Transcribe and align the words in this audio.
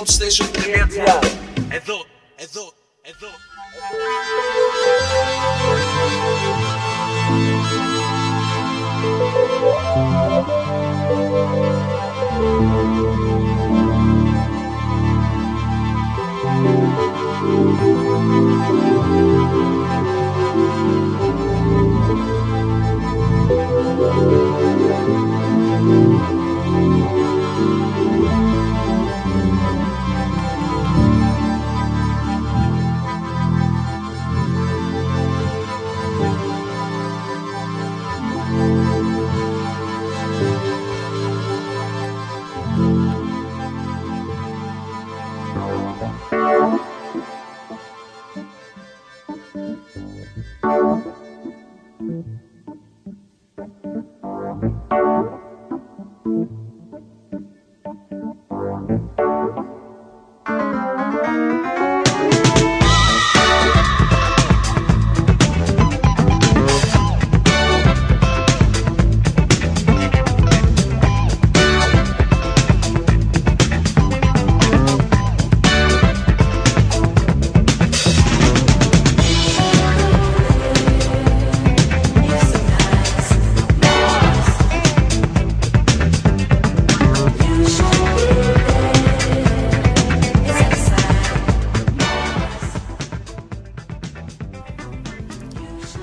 todos 0.00 0.12
estejam 0.14 0.46
tremendo. 0.48 0.94
É 1.70 1.80
do, 1.80 2.06
é 2.38 2.46
do, 2.46 2.74
é 3.04 3.12
do. 3.12 3.28
É 3.74 3.92
do. 24.32 24.49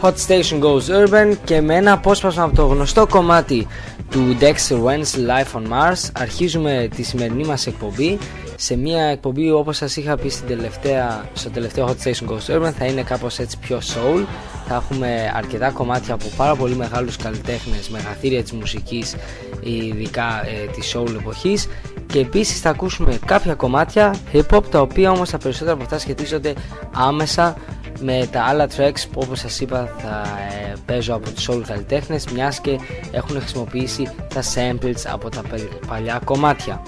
Hot 0.07 0.15
Station 0.27 0.59
Goes 0.61 1.05
Urban 1.05 1.37
και 1.43 1.61
με 1.61 1.75
ένα 1.75 1.91
απόσπασμα 1.91 2.43
από 2.43 2.55
το 2.55 2.65
γνωστό 2.65 3.07
κομμάτι 3.07 3.67
του 4.11 4.37
Dexter 4.39 4.75
Wentz 4.83 5.29
Life 5.29 5.57
on 5.57 5.67
Mars 5.71 6.09
αρχίζουμε 6.13 6.87
τη 6.95 7.03
σημερινή 7.03 7.43
μας 7.43 7.67
εκπομπή 7.67 8.17
σε 8.59 8.75
μια 8.75 9.03
εκπομπή 9.03 9.51
όπως 9.51 9.77
σας 9.77 9.97
είχα 9.97 10.17
πει 10.17 10.29
στην 10.29 10.47
τελευταία, 10.47 11.29
στο 11.33 11.49
τελευταίο 11.49 11.87
Hot 11.87 12.07
Station 12.07 12.29
Goes 12.29 12.55
Urban 12.55 12.71
θα 12.77 12.85
είναι 12.85 13.01
κάπως 13.03 13.39
έτσι 13.39 13.57
πιο 13.57 13.77
soul. 13.77 14.25
Θα 14.67 14.75
έχουμε 14.75 15.33
αρκετά 15.35 15.71
κομμάτια 15.71 16.13
από 16.13 16.25
πάρα 16.37 16.55
πολύ 16.55 16.75
μεγάλους 16.75 17.15
καλλιτέχνες 17.15 17.89
μεγαθύρια 17.89 18.43
της 18.43 18.51
μουσικής 18.51 19.15
ειδικά 19.59 20.43
ε, 20.45 20.67
της 20.71 20.95
soul 20.95 21.15
εποχής. 21.19 21.67
Και 22.05 22.19
επίσης 22.19 22.59
θα 22.59 22.69
ακούσουμε 22.69 23.19
κάποια 23.25 23.53
κομμάτια 23.53 24.15
hip 24.33 24.45
hop 24.51 24.63
τα 24.71 24.81
οποία 24.81 25.11
όμως 25.11 25.29
τα 25.29 25.37
περισσότερα 25.37 25.73
από 25.73 25.83
αυτά 25.83 25.99
σχετίζονται 25.99 26.53
άμεσα 26.93 27.57
με 27.99 28.27
τα 28.31 28.41
άλλα 28.43 28.67
tracks 28.67 29.07
που 29.11 29.21
όπως 29.23 29.39
σας 29.39 29.59
είπα 29.59 29.95
θα 29.97 30.23
ε, 30.69 30.73
παίζω 30.85 31.13
από 31.13 31.29
τους 31.29 31.47
όλους 31.47 31.67
καλλιτέχνες 31.67 32.27
μιας 32.27 32.59
και 32.59 32.79
έχουν 33.11 33.39
χρησιμοποιήσει 33.39 34.09
τα 34.33 34.41
samples 34.41 35.01
από 35.11 35.29
τα 35.29 35.41
παλιά 35.87 36.21
κομμάτια. 36.23 36.81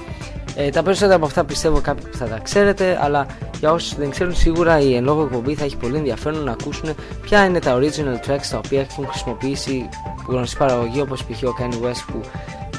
Ε, 0.56 0.70
τα 0.70 0.84
περισσότερα 0.84 1.16
από 1.16 1.26
αυτά 1.26 1.44
πιστεύω 1.44 1.82
κάποιοι 1.82 2.06
θα 2.12 2.26
τα 2.26 2.40
ξέρετε 2.44 3.00
αλλά 3.02 3.26
για 3.60 3.72
όσους 3.72 3.96
δεν 3.96 4.10
ξέρουν 4.10 4.36
σίγουρα 4.36 4.80
η 4.80 4.96
εν 4.96 5.04
λόγω 5.04 5.24
εκπομπή 5.24 5.56
θα 5.56 5.64
έχει 5.64 5.78
πολύ 5.78 5.98
ενδιαφέρον 5.98 6.44
να 6.44 6.52
ακούσουν 6.52 6.96
ποια 7.22 7.46
είναι 7.46 7.60
τα 7.60 7.80
original 7.80 8.30
tracks 8.30 8.48
τα 8.52 8.58
οποία 8.58 8.82
έχουν 8.82 9.08
χρησιμοποιήσει 9.08 9.90
γνωστή 10.28 10.58
παραγωγή 10.58 11.02
όπως 11.02 11.26
π.χ. 11.26 11.44
ο 11.44 11.56
Kanye 11.60 11.86
West 11.86 12.04
που 12.08 12.22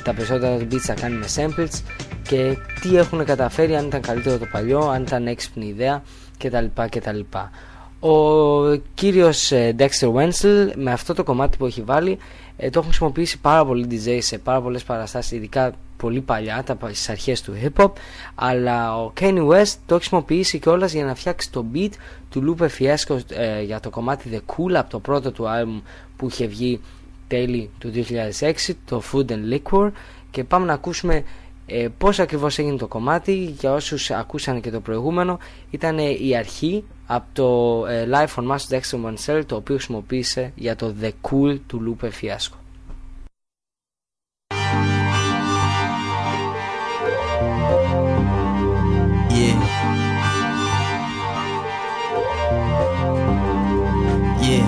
τα 0.05 0.15
περισσότερα 0.15 0.57
beats 0.57 0.79
θα 0.79 0.95
κάνει 0.95 1.17
με 1.17 1.27
samples 1.37 1.81
και 2.23 2.57
τι 2.81 2.97
έχουν 2.97 3.25
καταφέρει 3.25 3.77
αν 3.77 3.87
ήταν 3.87 4.01
καλύτερο 4.01 4.39
το 4.39 4.47
παλιό, 4.53 4.89
αν 4.89 5.03
ήταν 5.03 5.27
έξυπνη 5.27 5.67
ιδέα 5.67 6.03
κτλ. 6.39 6.65
κτλ. 6.91 7.21
Ο 8.01 8.75
κύριος 8.95 9.53
ε, 9.53 9.75
Dexter 9.79 10.13
Wenzel 10.15 10.73
με 10.77 10.93
αυτό 10.93 11.15
το 11.15 11.25
κομμάτι 11.25 11.57
που 11.57 11.67
έχει 11.67 11.83
βάλει 11.83 12.19
ε, 12.57 12.71
το 12.71 12.79
έχουν 12.79 12.91
χρησιμοποιήσει 12.91 13.41
πάρα 13.41 13.65
πολλοί 13.65 13.87
DJ 13.91 14.19
σε 14.21 14.39
πάρα 14.39 14.61
πολλές 14.61 14.83
παραστάσεις 14.83 15.33
ειδικά 15.33 15.73
πολύ 15.97 16.21
παλιά, 16.21 16.63
τα 16.63 16.77
αρχές 17.09 17.43
του 17.43 17.55
hip 17.63 17.83
hop 17.83 17.91
αλλά 18.35 19.03
ο 19.03 19.13
Kanye 19.21 19.47
West 19.47 19.75
το 19.87 19.95
έχει 19.95 19.97
χρησιμοποιήσει 19.97 20.59
κιόλας 20.59 20.93
για 20.93 21.05
να 21.05 21.15
φτιάξει 21.15 21.53
το 21.53 21.65
beat 21.75 21.91
του 22.31 22.57
Lupe 22.59 22.67
Fiasco 22.79 23.19
ε, 23.29 23.63
για 23.63 23.81
το 23.81 23.91
κομμάτι 23.91 24.31
The 24.33 24.55
Cool 24.55 24.73
από 24.73 24.91
το 24.91 24.99
πρώτο 24.99 25.33
του 25.33 25.45
album 25.45 25.83
που 26.17 26.27
είχε 26.27 26.47
βγει 26.47 26.81
τέλη 27.31 27.71
του 27.79 27.93
2006 28.41 28.53
το 28.85 29.03
Food 29.13 29.27
and 29.31 29.53
Liquor. 29.53 29.91
Και 30.31 30.45
πάμε 30.45 30.67
να 30.67 30.73
ακούσουμε 30.73 31.25
ε, 31.73 31.89
πώς 31.99 32.19
ακριβώς 32.19 32.59
έγινε 32.59 32.77
το 32.77 32.87
κομμάτι 32.87 33.35
για 33.35 33.73
όσους 33.73 34.11
ακούσαν 34.11 34.61
και 34.61 34.71
το 34.71 34.81
προηγούμενο 34.81 35.39
ήταν 35.71 35.99
η 35.99 36.37
αρχή 36.37 36.85
από 37.07 37.27
το 37.33 37.87
ε, 37.87 38.09
Life 38.13 38.43
on 38.43 38.47
Mars 38.47 38.75
Dexter 38.75 39.05
Mansell 39.05 39.43
το 39.47 39.57
οποίο 39.57 39.75
χρησιμοποίησε 39.75 40.53
για 40.55 40.77
το 40.77 40.95
The 41.03 41.11
Cool 41.31 41.59
του 41.67 41.99
Lupe 42.01 42.07
Fiasco 42.07 42.59
Yeah. 49.41 49.59
Yeah. 54.47 54.67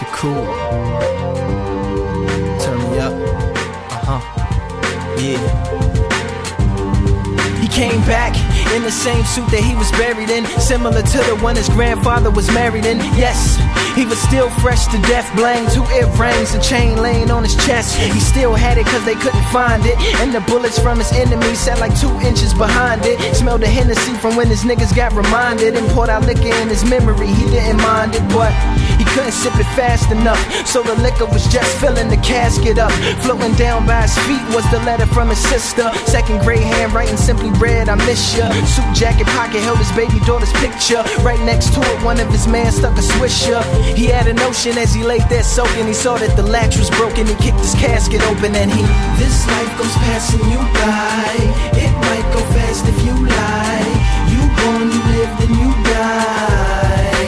The 0.00 0.06
cool. 0.16 0.59
Yeah. 5.20 5.36
He 7.60 7.68
came 7.68 8.00
back 8.06 8.49
in 8.74 8.82
the 8.82 8.90
same 8.90 9.24
suit 9.24 9.48
that 9.50 9.62
he 9.62 9.74
was 9.74 9.90
buried 9.92 10.30
in, 10.30 10.46
similar 10.60 11.02
to 11.02 11.18
the 11.26 11.36
one 11.42 11.56
his 11.56 11.68
grandfather 11.68 12.30
was 12.30 12.46
married 12.52 12.86
in. 12.86 12.98
Yes, 13.18 13.58
he 13.96 14.06
was 14.06 14.18
still 14.22 14.50
fresh 14.62 14.86
to 14.88 14.98
death, 15.02 15.26
blang 15.36 15.68
two 15.70 15.84
earrings, 15.94 16.54
a 16.54 16.60
chain 16.60 16.96
laying 17.02 17.30
on 17.30 17.42
his 17.42 17.56
chest. 17.66 17.96
He 17.98 18.20
still 18.20 18.54
had 18.54 18.78
it 18.78 18.86
cause 18.86 19.04
they 19.04 19.14
couldn't 19.14 19.44
find 19.52 19.84
it, 19.86 19.98
and 20.20 20.32
the 20.32 20.40
bullets 20.42 20.78
from 20.78 20.98
his 20.98 21.12
enemies 21.12 21.58
sat 21.58 21.80
like 21.80 21.98
two 21.98 22.12
inches 22.20 22.54
behind 22.54 23.02
it. 23.04 23.18
Smelled 23.34 23.62
the 23.62 23.66
Hennessy 23.66 24.14
from 24.14 24.36
when 24.36 24.48
his 24.48 24.62
niggas 24.62 24.94
got 24.94 25.12
reminded 25.12 25.76
and 25.76 25.86
poured 25.90 26.10
out 26.10 26.24
liquor 26.26 26.54
in 26.62 26.68
his 26.68 26.84
memory. 26.84 27.26
He 27.26 27.44
didn't 27.50 27.78
mind 27.78 28.14
it, 28.14 28.22
but 28.30 28.52
he 28.98 29.04
couldn't 29.16 29.32
sip 29.32 29.54
it 29.56 29.68
fast 29.74 30.10
enough, 30.12 30.40
so 30.66 30.82
the 30.82 30.94
liquor 31.02 31.26
was 31.26 31.46
just 31.48 31.70
filling 31.80 32.08
the 32.08 32.18
casket 32.18 32.78
up. 32.78 32.92
Floating 33.22 33.54
down 33.54 33.86
by 33.86 34.02
his 34.02 34.16
feet 34.26 34.42
was 34.54 34.68
the 34.70 34.78
letter 34.86 35.06
from 35.06 35.28
his 35.28 35.38
sister. 35.38 35.90
Second 36.06 36.40
grade 36.40 36.62
handwriting, 36.62 37.16
simply 37.16 37.50
read, 37.58 37.88
I 37.88 37.96
miss 38.06 38.36
ya. 38.36 38.48
Suit 38.66 38.94
jacket 38.94 39.26
pocket 39.38 39.60
held 39.62 39.78
his 39.78 39.92
baby 39.92 40.20
daughter's 40.26 40.52
picture. 40.54 41.02
Right 41.22 41.40
next 41.40 41.74
to 41.74 41.80
it, 41.80 42.02
one 42.04 42.20
of 42.20 42.28
his 42.28 42.46
men 42.46 42.70
stuck 42.72 42.96
a 42.96 43.02
swisher. 43.02 43.62
He 43.96 44.06
had 44.06 44.26
a 44.28 44.34
notion 44.34 44.78
as 44.78 44.94
he 44.94 45.02
laid 45.02 45.22
there 45.28 45.42
soaking. 45.42 45.86
He 45.86 45.94
saw 45.94 46.16
that 46.18 46.36
the 46.36 46.42
latch 46.42 46.76
was 46.76 46.90
broken. 46.90 47.26
He 47.26 47.34
kicked 47.34 47.58
his 47.58 47.74
casket 47.74 48.22
open 48.30 48.54
and 48.54 48.70
he. 48.70 48.82
This 49.18 49.46
life 49.46 49.72
goes 49.78 49.94
passing 50.04 50.44
you 50.50 50.60
by. 50.76 51.34
It 51.76 51.92
might 52.04 52.26
go 52.32 52.40
fast 52.54 52.86
if 52.86 52.98
you 53.04 53.14
lie. 53.14 53.88
You 54.30 54.42
born, 54.58 54.86
you 54.92 55.02
live, 55.16 55.32
then 55.40 55.52
you 55.56 55.70
die. 55.90 57.26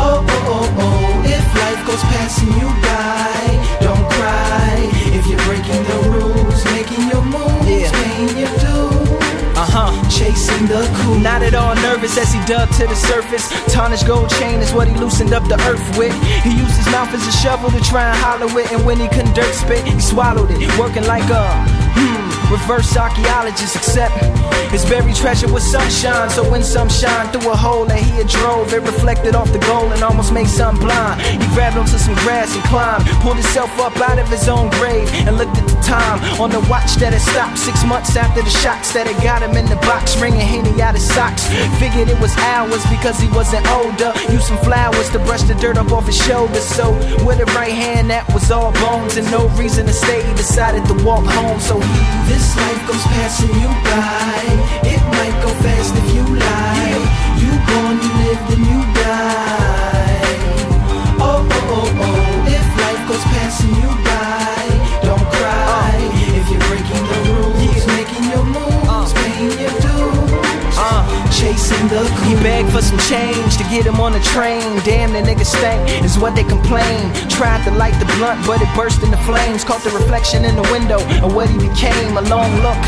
Oh, 0.00 0.24
oh, 0.24 0.52
oh, 0.54 0.82
oh. 0.84 1.22
If 1.28 1.46
life 1.62 1.82
goes 1.86 2.02
passing 2.10 2.52
you 2.60 2.68
by, 2.82 2.87
Cool. 10.66 11.20
Not 11.20 11.42
at 11.42 11.54
all 11.54 11.74
nervous 11.76 12.18
as 12.18 12.32
he 12.32 12.44
dug 12.44 12.68
to 12.78 12.86
the 12.86 12.96
surface. 12.96 13.48
Tarnished 13.72 14.06
gold 14.06 14.28
chain 14.30 14.58
is 14.60 14.72
what 14.72 14.88
he 14.88 14.94
loosened 14.94 15.32
up 15.32 15.44
the 15.44 15.54
earth 15.70 15.96
with. 15.96 16.12
He 16.42 16.50
used 16.50 16.76
his 16.76 16.86
mouth 16.86 17.14
as 17.14 17.26
a 17.26 17.32
shovel 17.32 17.70
to 17.70 17.80
try 17.80 18.08
and 18.08 18.18
hollow 18.18 18.48
it. 18.58 18.72
And 18.72 18.84
when 18.84 18.98
he 18.98 19.06
couldn't 19.08 19.34
dirt 19.34 19.54
spit, 19.54 19.86
he 19.86 20.00
swallowed 20.00 20.50
it. 20.50 20.78
Working 20.78 21.04
like 21.04 21.28
a. 21.30 21.64
Hmm. 21.94 22.37
Reverse 22.50 22.96
archaeologists, 22.96 23.76
accept 23.76 24.14
his 24.70 24.84
buried 24.84 25.16
treasure 25.16 25.50
was 25.50 25.64
sunshine. 25.64 26.28
So 26.30 26.48
when 26.50 26.62
some 26.62 26.88
shine 26.88 27.32
through 27.32 27.50
a 27.50 27.56
hole 27.56 27.86
that 27.86 27.98
he 27.98 28.10
had 28.20 28.28
drove, 28.28 28.72
it 28.72 28.82
reflected 28.82 29.34
off 29.34 29.50
the 29.52 29.58
gold 29.60 29.92
and 29.92 30.02
almost 30.02 30.32
made 30.32 30.48
some 30.48 30.78
blind. 30.78 31.22
He 31.22 31.46
grabbed 31.56 31.78
onto 31.78 31.96
some 31.96 32.14
grass 32.26 32.54
and 32.54 32.62
climbed, 32.64 33.04
pulled 33.24 33.36
himself 33.36 33.72
up 33.80 33.96
out 33.96 34.18
of 34.18 34.28
his 34.28 34.48
own 34.48 34.68
grave, 34.76 35.08
and 35.24 35.36
looked 35.38 35.56
at 35.56 35.66
the 35.66 35.80
time 35.80 36.20
on 36.40 36.50
the 36.50 36.60
watch 36.68 37.00
that 37.00 37.16
had 37.16 37.24
stopped 37.24 37.58
six 37.58 37.84
months 37.84 38.16
after 38.16 38.42
the 38.42 38.50
shots 38.60 38.92
that 38.92 39.06
had 39.06 39.16
got 39.24 39.40
him 39.40 39.56
in 39.56 39.64
the 39.66 39.80
box, 39.88 40.20
wringing 40.20 40.40
Henny 40.40 40.82
out 40.82 40.94
his 40.94 41.06
socks. 41.16 41.48
Figured 41.80 42.08
it 42.08 42.20
was 42.20 42.36
hours 42.52 42.84
because 42.92 43.16
he 43.18 43.28
wasn't 43.32 43.64
older. 43.72 44.12
Used 44.28 44.52
some 44.52 44.60
flowers 44.60 45.08
to 45.10 45.18
brush 45.24 45.42
the 45.48 45.54
dirt 45.54 45.78
up 45.78 45.92
off 45.92 46.04
his 46.04 46.16
shoulders. 46.16 46.64
So 46.64 46.92
with 47.24 47.40
a 47.40 47.48
right 47.56 47.72
hand 47.72 48.10
that 48.10 48.28
was 48.36 48.50
all 48.50 48.72
bones 48.84 49.16
and 49.16 49.24
no 49.32 49.48
reason 49.56 49.86
to 49.86 49.92
stay, 49.92 50.20
he 50.20 50.32
decided 50.36 50.84
to 50.92 50.94
walk 51.04 51.24
home. 51.24 51.58
So 51.60 51.80
he, 51.80 52.00
this 52.38 52.54
life 52.56 52.86
goes 52.86 53.02
passing 53.14 53.52
you 53.62 53.70
by. 53.82 54.42
It 54.94 55.02
might 55.18 55.36
go 55.42 55.50
fast 55.64 55.92
if 56.00 56.08
you 56.14 56.22
lie. 56.22 56.94
You 57.42 57.50
born, 57.66 57.94
you 58.04 58.12
live, 58.22 58.42
then 58.48 58.62
you 58.70 58.80
die. 58.94 60.34
Oh, 61.18 61.42
oh, 61.56 61.76
oh, 61.78 62.04
oh. 62.06 62.54
If 62.58 62.66
life 62.84 63.02
goes 63.10 63.24
passing 63.34 63.74
you 63.82 63.90
by, 64.06 64.62
don't 65.02 65.26
cry. 65.34 65.98
If 66.38 66.46
you're 66.50 66.64
breaking 66.70 67.04
the 67.10 67.18
rules, 67.26 67.84
making 67.98 68.24
your 68.30 68.44
moves, 68.54 69.12
paying 69.18 69.58
your 69.58 69.74
dues, 69.82 70.76
uh. 70.78 71.02
chasing 71.38 71.88
the 71.88 72.02
He 72.06 72.10
cool. 72.14 72.18
begged 72.18 72.27
for 72.78 72.84
some 72.84 72.98
change 73.10 73.56
to 73.56 73.64
get 73.64 73.84
him 73.84 73.98
on 73.98 74.12
the 74.12 74.20
train. 74.20 74.62
Damn, 74.84 75.12
the 75.12 75.18
nigga 75.18 75.44
stank, 75.44 75.82
is 76.04 76.16
what 76.16 76.36
they 76.36 76.44
complain. 76.44 77.12
Tried 77.28 77.64
to 77.64 77.72
light 77.72 77.98
the 77.98 78.06
blunt, 78.16 78.46
but 78.46 78.62
it 78.62 78.70
burst 78.76 79.02
into 79.02 79.16
flames. 79.26 79.64
Caught 79.64 79.82
the 79.82 79.90
reflection 79.90 80.44
in 80.44 80.54
the 80.54 80.62
window 80.70 81.00
of 81.24 81.34
what 81.34 81.50
he 81.50 81.58
became. 81.58 82.16
A 82.16 82.22
long 82.30 82.50
look. 82.62 82.78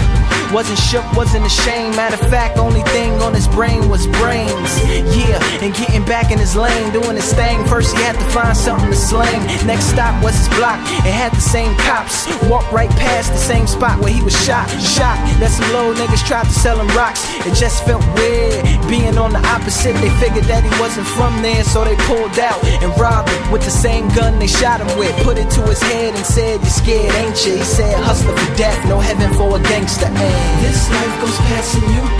Wasn't 0.55 0.79
shook, 0.79 1.07
wasn't 1.15 1.45
ashamed. 1.47 1.97
Matter 1.97 2.19
fact, 2.31 2.59
only 2.59 2.83
thing 2.95 3.11
on 3.21 3.35
his 3.35 3.49
brain 3.49 3.89
was 3.89 4.07
brains. 4.23 4.71
Yeah, 5.11 5.43
and 5.61 5.75
getting 5.75 6.05
back 6.05 6.31
in 6.31 6.39
his 6.39 6.55
lane, 6.55 6.93
doing 6.93 7.17
his 7.17 7.33
thing. 7.35 7.67
First, 7.67 7.97
he 7.97 8.03
had 8.03 8.15
to 8.15 8.25
find 8.31 8.57
something 8.57 8.89
to 8.89 8.97
slang. 8.97 9.41
Next 9.67 9.91
stop 9.91 10.15
was 10.23 10.39
his 10.39 10.49
block. 10.55 10.79
It 11.03 11.11
had 11.11 11.33
the 11.33 11.43
same 11.43 11.75
cops. 11.83 12.31
Walked 12.49 12.71
right 12.71 12.91
past 12.91 13.33
the 13.33 13.39
same 13.39 13.67
spot 13.67 13.99
where 14.01 14.13
he 14.13 14.23
was 14.23 14.37
shot. 14.47 14.71
Shocked 14.79 15.27
that 15.43 15.51
some 15.51 15.67
low 15.75 15.93
niggas 15.93 16.25
tried 16.25 16.47
to 16.47 16.55
sell 16.55 16.79
him 16.79 16.87
rocks. 16.97 17.27
It 17.45 17.55
just 17.59 17.85
felt 17.85 18.07
weird. 18.15 18.63
Being 18.87 19.19
on 19.19 19.33
the 19.33 19.43
opposite, 19.51 19.99
they 19.99 20.11
figured 20.23 20.47
that 20.47 20.63
he 20.63 20.71
wasn't 20.79 21.07
from 21.19 21.43
there, 21.43 21.65
so 21.65 21.83
they 21.83 21.97
pulled 22.07 22.39
out 22.39 22.63
and 22.79 22.95
robbed 22.95 23.29
him 23.29 23.51
with 23.51 23.65
the 23.67 23.75
same 23.75 24.07
gun 24.15 24.39
they 24.39 24.47
shot 24.47 24.79
him 24.81 24.91
with. 24.99 25.11
Put 25.27 25.37
it 25.37 25.51
to 25.59 25.63
his 25.67 25.83
head 25.83 26.15
and 26.15 26.25
said, 26.25 26.63
You're 26.63 26.79
scared, 26.79 27.13
ain't 27.19 27.39
you? 27.45 27.59
He 27.59 27.67
said, 27.67 27.99
Hustler 28.07 28.37
for 28.39 28.53
death, 28.57 28.79
no 28.87 29.01
heaven 29.01 29.35
for 29.35 29.59
a 29.59 29.63
gangster. 29.67 30.07
And 30.07 30.57
This 30.63 30.87
life 30.95 31.15
goes 31.21 31.37
passing 31.51 31.83
you 31.91 32.20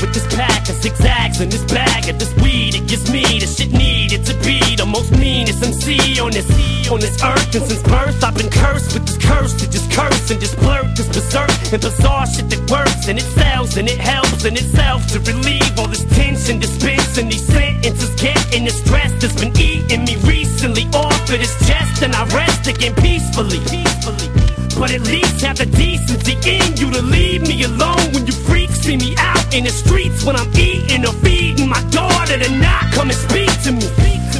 with 0.00 0.14
this 0.14 0.26
pack 0.34 0.68
of 0.68 0.76
zigzags 0.76 1.40
and 1.40 1.50
this 1.52 1.64
bag 1.64 2.08
of 2.08 2.18
this 2.18 2.34
weed. 2.42 2.74
It 2.74 2.86
gives 2.86 3.10
me 3.10 3.22
the 3.38 3.46
shit 3.46 3.72
needed 3.72 4.24
to 4.26 4.34
be 4.40 4.58
the 4.76 4.86
most 4.86 5.12
meanest 5.12 5.62
MC 5.62 6.20
on 6.20 6.30
this 6.32 6.48
on 6.90 7.00
this 7.00 7.22
earth. 7.22 7.54
And 7.54 7.64
since 7.64 7.82
birth, 7.82 8.22
I've 8.24 8.34
been 8.34 8.50
cursed 8.50 8.94
with 8.94 9.06
this 9.06 9.18
curse 9.18 9.54
to 9.60 9.70
just 9.70 9.90
curse 9.92 10.30
and 10.30 10.40
just 10.40 10.56
blurt 10.58 10.96
this 10.96 11.08
berserk 11.08 11.50
and 11.72 11.80
bizarre 11.82 12.26
shit 12.26 12.48
that 12.50 12.62
works 12.70 13.08
and 13.08 13.18
it 13.18 13.28
sells 13.36 13.76
and 13.76 13.88
it 13.88 13.98
helps 13.98 14.44
in 14.44 14.54
itself 14.54 15.06
to 15.12 15.20
relieve 15.20 15.78
all 15.78 15.88
this 15.88 16.04
tension, 16.16 16.58
dispense 16.58 17.18
and 17.18 17.30
these 17.30 17.46
sentences 17.46 18.14
getting 18.20 18.64
the 18.64 18.70
stress 18.70 19.12
that's 19.20 19.38
been 19.38 19.52
eating 19.58 20.04
me 20.04 20.16
recently 20.24 20.84
off 20.94 21.20
of 21.22 21.38
this 21.38 21.54
chest. 21.66 22.02
And 22.02 22.14
I 22.14 22.24
rest 22.34 22.66
again 22.66 22.94
peacefully. 22.94 23.60
Peacefully. 23.68 24.39
But 24.78 24.90
at 24.92 25.02
least 25.02 25.40
have 25.42 25.58
the 25.58 25.66
decency 25.66 26.34
in 26.48 26.76
you 26.76 26.90
to 26.90 27.02
leave 27.02 27.42
me 27.42 27.62
alone 27.64 28.12
when 28.12 28.26
you 28.26 28.32
freaks 28.32 28.80
see 28.80 28.96
me 28.96 29.14
out 29.18 29.54
in 29.54 29.64
the 29.64 29.70
streets 29.70 30.24
when 30.24 30.36
I'm 30.36 30.50
eating 30.56 31.04
or 31.06 31.12
feeding 31.24 31.68
my 31.68 31.82
daughter 31.90 32.38
to 32.38 32.50
not 32.58 32.92
come 32.92 33.10
and 33.10 33.18
speak 33.18 33.50
to 33.64 33.72
me. 33.72 33.88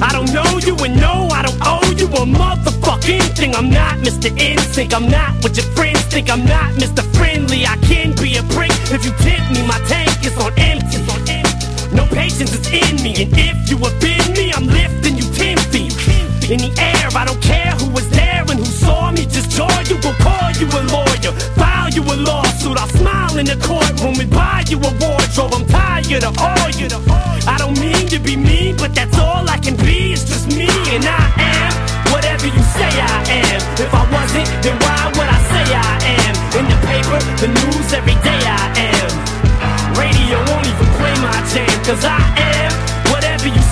I 0.02 0.10
don't 0.12 0.32
know 0.32 0.58
you 0.58 0.74
and 0.84 0.96
no, 0.96 1.28
I 1.28 1.42
don't 1.42 1.60
owe 1.60 1.90
you 1.96 2.06
a 2.06 2.24
motherfucking 2.24 3.36
thing. 3.36 3.54
I'm 3.54 3.70
not 3.70 3.98
Mr. 3.98 4.30
Instinct, 4.38 4.94
I'm 4.94 5.08
not 5.08 5.42
what 5.42 5.56
your 5.56 5.66
friends 5.76 6.02
think. 6.12 6.30
I'm 6.30 6.44
not 6.44 6.72
Mr. 6.74 7.02
Friendly, 7.16 7.66
I 7.66 7.76
can 7.88 8.14
be 8.16 8.36
a 8.36 8.42
prick 8.54 8.72
if 8.90 9.04
you 9.04 9.12
tempt 9.20 9.52
me. 9.52 9.66
My 9.66 9.78
tank 9.88 10.24
is 10.24 10.36
on 10.38 10.52
empty. 10.58 10.98
No 11.94 12.06
patience 12.06 12.52
is 12.54 12.66
in 12.70 13.02
me, 13.02 13.10
and 13.22 13.30
if 13.36 13.68
you 13.68 13.76
offend 13.76 14.36
me, 14.36 14.52
I'm 14.52 14.66
lifting 14.66 15.16
you 15.18 15.26
ten 15.34 15.58
feet 15.70 15.92
in 16.50 16.58
the 16.64 16.72
air. 16.80 17.08
I 17.14 17.24
don't 17.26 17.42
care 17.42 17.72
who 17.72 17.90
was 17.90 18.08
there 18.10 18.19
saw 18.80 19.10
me. 19.12 19.22
Just 19.26 19.50
joy, 19.50 19.78
you 19.90 19.96
will 20.02 20.16
call 20.24 20.50
you 20.60 20.66
a 20.66 20.80
lawyer, 20.94 21.32
file 21.60 21.90
you 21.90 22.02
a 22.02 22.16
lawsuit. 22.28 22.76
I'll 22.78 22.88
smile 22.88 23.36
in 23.38 23.46
the 23.46 23.58
courtroom 23.60 24.16
and 24.22 24.30
buy 24.30 24.64
you 24.68 24.78
a 24.78 24.90
wardrobe. 25.00 25.52
I'm 25.56 25.66
tired 25.66 26.24
of 26.24 26.34
all 26.38 26.70
you. 26.80 26.88
I 27.52 27.56
don't 27.58 27.78
mean 27.78 28.06
to 28.14 28.18
be 28.18 28.36
mean, 28.36 28.76
but 28.76 28.94
that's 28.94 29.16
all 29.18 29.44
I 29.48 29.58
can 29.58 29.76
be. 29.76 30.12
It's 30.14 30.24
just 30.24 30.46
me, 30.48 30.68
and 30.96 31.04
I 31.04 31.24
am 31.52 31.72
whatever 32.12 32.46
you 32.46 32.62
say 32.76 32.90
I 33.14 33.18
am. 33.44 33.60
If 33.84 33.92
I 33.92 34.04
wasn't, 34.16 34.48
then 34.64 34.76
why 34.84 35.00
would 35.16 35.30
I 35.36 35.40
say 35.52 35.64
I 35.88 35.92
am? 36.18 36.34
In 36.58 36.64
the 36.72 36.78
paper, 36.88 37.18
the 37.42 37.48
news, 37.58 37.88
every 37.92 38.18
day 38.26 38.40
I 38.60 38.64
am. 38.88 39.10
Radio 40.00 40.38
won't 40.48 40.66
even 40.72 40.88
play 40.98 41.14
my 41.26 41.38
jam, 41.52 41.76
cause 41.84 42.04
I 42.04 42.20
am 42.38 42.89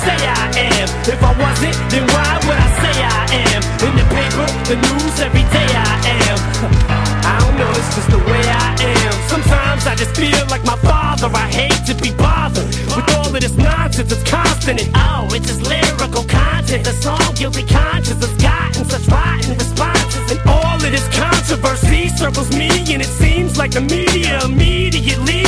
say 0.09 0.21
I 0.25 0.45
am. 0.81 0.89
If 1.13 1.21
I 1.21 1.33
wasn't, 1.37 1.77
then 1.93 2.05
why 2.13 2.33
would 2.45 2.61
I 2.67 2.71
say 2.83 2.95
I 3.05 3.23
am? 3.53 3.61
In 3.87 3.93
the 4.01 4.07
paper, 4.17 4.47
the 4.71 4.77
news, 4.85 5.17
every 5.21 5.45
day 5.57 5.69
I 5.69 5.95
am. 6.25 6.39
I 7.33 7.35
don't 7.43 7.57
know, 7.61 7.71
it's 7.81 7.93
just 7.97 8.11
the 8.17 8.23
way 8.31 8.43
I 8.65 8.69
am. 8.97 9.13
Sometimes 9.29 9.83
I 9.87 9.95
just 10.03 10.15
feel 10.17 10.45
like 10.49 10.65
my 10.65 10.79
father. 10.89 11.29
I 11.45 11.47
hate 11.61 11.83
to 11.91 11.95
be 12.01 12.11
bothered 12.17 12.69
with 12.95 13.07
all 13.17 13.29
of 13.37 13.41
this 13.45 13.57
nonsense. 13.57 14.11
It's 14.13 14.25
constant 14.25 14.81
and 14.83 14.91
oh, 14.95 15.29
it's 15.37 15.47
just 15.51 15.63
lyrical 15.73 16.25
content. 16.25 16.85
The 16.89 16.95
song 17.05 17.33
guilty 17.35 17.65
conscience 17.67 18.23
has 18.25 18.37
gotten 18.49 18.85
such 18.93 19.07
rotten 19.09 19.53
responses, 19.61 20.27
and 20.33 20.41
all 20.49 20.77
of 20.77 20.91
this 20.97 21.09
controversy 21.13 22.09
circles 22.21 22.51
me, 22.57 22.71
and 22.93 23.01
it 23.07 23.13
seems 23.23 23.59
like 23.59 23.73
the 23.73 23.83
media 23.83 24.41
immediately 24.45 25.45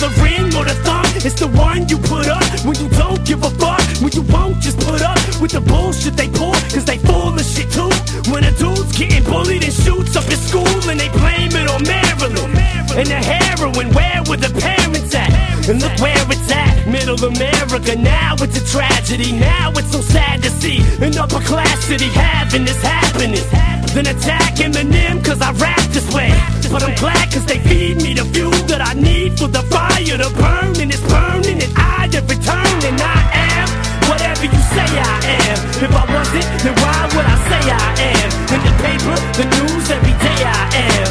the 0.00 0.08
ring 0.24 0.48
or 0.56 0.64
the 0.64 0.74
thumb. 0.80 1.04
It's 1.20 1.38
the 1.38 1.48
one 1.48 1.86
you 1.88 1.98
put 1.98 2.26
up 2.26 2.42
when 2.64 2.76
you 2.80 2.88
don't 2.96 3.20
give 3.24 3.44
a 3.44 3.50
fuck. 3.60 3.84
When 4.00 4.12
you 4.12 4.22
won't 4.32 4.58
just 4.60 4.80
put 4.80 5.02
up 5.02 5.20
with 5.40 5.52
the 5.52 5.60
bullshit 5.60 6.16
they 6.16 6.28
pull, 6.28 6.56
cause 6.72 6.84
they 6.84 6.96
full 6.98 7.36
of 7.36 7.44
shit 7.44 7.68
too. 7.70 7.92
When 8.32 8.44
a 8.44 8.52
dude's 8.52 8.96
getting 8.96 9.24
bullied 9.24 9.62
and 9.62 9.72
shoots 9.72 10.16
up 10.16 10.24
his 10.24 10.40
school 10.40 10.74
and 10.88 10.98
they 10.98 11.10
blame 11.12 11.52
it 11.52 11.68
on 11.68 11.84
Marilyn. 11.84 12.56
And 12.96 13.06
the 13.06 13.20
heroin, 13.20 13.92
where 13.92 14.24
were 14.24 14.40
the 14.40 14.52
parents 14.56 15.14
at? 15.14 15.30
And 15.68 15.80
look 15.82 15.94
where 16.00 16.24
it's 16.32 16.50
at, 16.50 16.88
middle 16.88 17.20
America. 17.20 17.94
Now 17.94 18.34
it's 18.40 18.56
a 18.56 18.64
tragedy. 18.64 19.32
Now 19.32 19.70
it's 19.76 19.92
so 19.92 20.00
sad 20.00 20.42
to 20.42 20.50
see 20.50 20.80
an 21.04 21.16
upper 21.18 21.40
class 21.44 21.84
city 21.84 22.08
having 22.08 22.64
this 22.64 22.80
happening. 22.82 23.44
Then 23.94 24.06
attack 24.06 24.58
NIM 24.58 25.22
cause 25.22 25.40
I 25.42 25.50
rap 25.58 25.82
this 25.90 26.06
way. 26.14 26.30
But 26.70 26.84
I'm 26.84 26.94
glad 26.94 27.26
cause 27.32 27.44
they 27.46 27.58
feed 27.58 27.96
me 27.98 28.14
the 28.14 28.24
fuel 28.30 28.54
that 28.70 28.78
I 28.78 28.94
need 28.94 29.34
For 29.34 29.50
the 29.50 29.66
fire 29.66 30.14
to 30.14 30.30
burn 30.38 30.78
and 30.78 30.86
it's 30.94 31.02
burning 31.02 31.58
And 31.58 31.74
I 31.74 32.06
to 32.14 32.22
return 32.30 32.78
and 32.86 32.98
I 33.02 33.18
am 33.50 33.66
Whatever 34.06 34.46
you 34.46 34.62
say 34.70 34.86
I 34.86 35.16
am. 35.50 35.58
If 35.82 35.90
I 35.90 36.04
wasn't 36.06 36.46
then 36.62 36.74
why 36.78 37.10
would 37.10 37.26
I 37.26 37.36
say 37.50 37.62
I 37.74 37.88
am? 38.14 38.30
In 38.54 38.60
the 38.62 38.74
paper, 38.78 39.16
the 39.34 39.44
news, 39.58 39.86
every 39.90 40.14
day 40.22 40.38
I 40.46 40.62
am. 40.94 41.10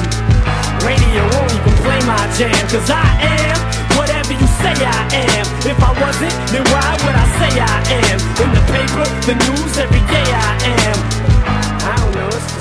Radio 0.88 1.24
won't 1.36 1.52
even 1.52 1.76
play 1.84 2.00
my 2.08 2.24
jam 2.40 2.64
Cause 2.72 2.88
I 2.88 3.04
am 3.20 3.60
whatever 4.00 4.32
you 4.32 4.48
say 4.64 4.76
I 4.80 5.02
am. 5.28 5.46
If 5.68 5.76
I 5.84 5.92
wasn't 6.00 6.36
then 6.56 6.64
why 6.72 6.88
would 7.04 7.18
I 7.20 7.28
say 7.44 7.52
I 7.60 7.78
am? 8.00 8.20
In 8.40 8.50
the 8.56 8.64
paper, 8.72 9.06
the 9.28 9.36
news, 9.44 9.74
every 9.76 10.04
day 10.08 10.28
I 10.32 10.52
am. 10.88 10.98
I 11.84 11.96
don't 12.00 12.16
know, 12.16 12.59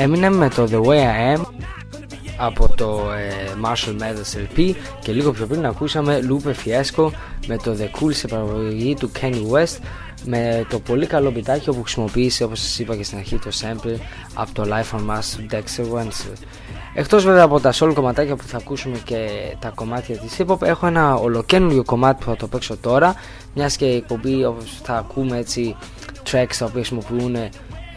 Έμεινε 0.00 0.30
με 0.30 0.48
το 0.48 0.68
The 0.70 0.86
Way 0.86 0.96
I 0.96 1.36
Am 1.36 1.44
από 2.36 2.68
το 2.76 3.00
ε, 3.12 3.54
Marshall 3.64 4.02
Mathers 4.02 4.58
LP 4.58 4.72
και 5.00 5.12
λίγο 5.12 5.32
πιο 5.32 5.46
πριν 5.46 5.66
ακούσαμε 5.66 6.20
Lupe 6.28 6.48
Fiasco 6.48 7.10
με 7.46 7.56
το 7.56 7.76
The 7.78 7.84
Cool 8.00 8.10
σε 8.14 8.26
παραγωγή 8.26 8.94
του 8.94 9.10
Kanye 9.20 9.50
West 9.52 9.76
με 10.24 10.66
το 10.68 10.80
πολύ 10.80 11.06
καλό 11.06 11.30
μπιτάκι 11.30 11.68
όπου 11.68 11.82
χρησιμοποίησε 11.82 12.44
όπως 12.44 12.60
σας 12.60 12.78
είπα 12.78 12.96
και 12.96 13.04
στην 13.04 13.18
αρχή 13.18 13.38
το 13.38 13.50
sample 13.60 13.96
από 14.34 14.52
το 14.52 14.64
Life 14.66 14.96
on 14.96 15.00
Mars 15.00 15.24
του 15.36 15.46
Dexter 15.50 15.96
Wenzel. 15.96 16.36
Εκτός 16.94 17.24
βέβαια 17.24 17.42
από 17.42 17.60
τα 17.60 17.72
solo 17.74 17.92
κομματάκια 17.94 18.36
που 18.36 18.44
θα 18.46 18.56
ακούσουμε 18.56 18.98
και 19.04 19.28
τα 19.58 19.68
κομμάτια 19.68 20.16
της 20.16 20.36
hip 20.38 20.46
hop 20.46 20.62
έχω 20.62 20.86
ένα 20.86 21.14
ολοκένουργιο 21.14 21.84
κομμάτι 21.84 22.24
που 22.24 22.30
θα 22.30 22.36
το 22.36 22.46
παίξω 22.46 22.76
τώρα 22.76 23.14
μιας 23.54 23.76
και 23.76 23.84
η 23.84 23.96
εκπομπή 23.96 24.44
όπως 24.44 24.80
θα 24.82 24.94
ακούμε 24.94 25.38
έτσι 25.38 25.76
tracks 26.30 26.54
τα 26.58 26.64
οποία 26.64 26.84
χρησιμοποιούν 26.84 27.36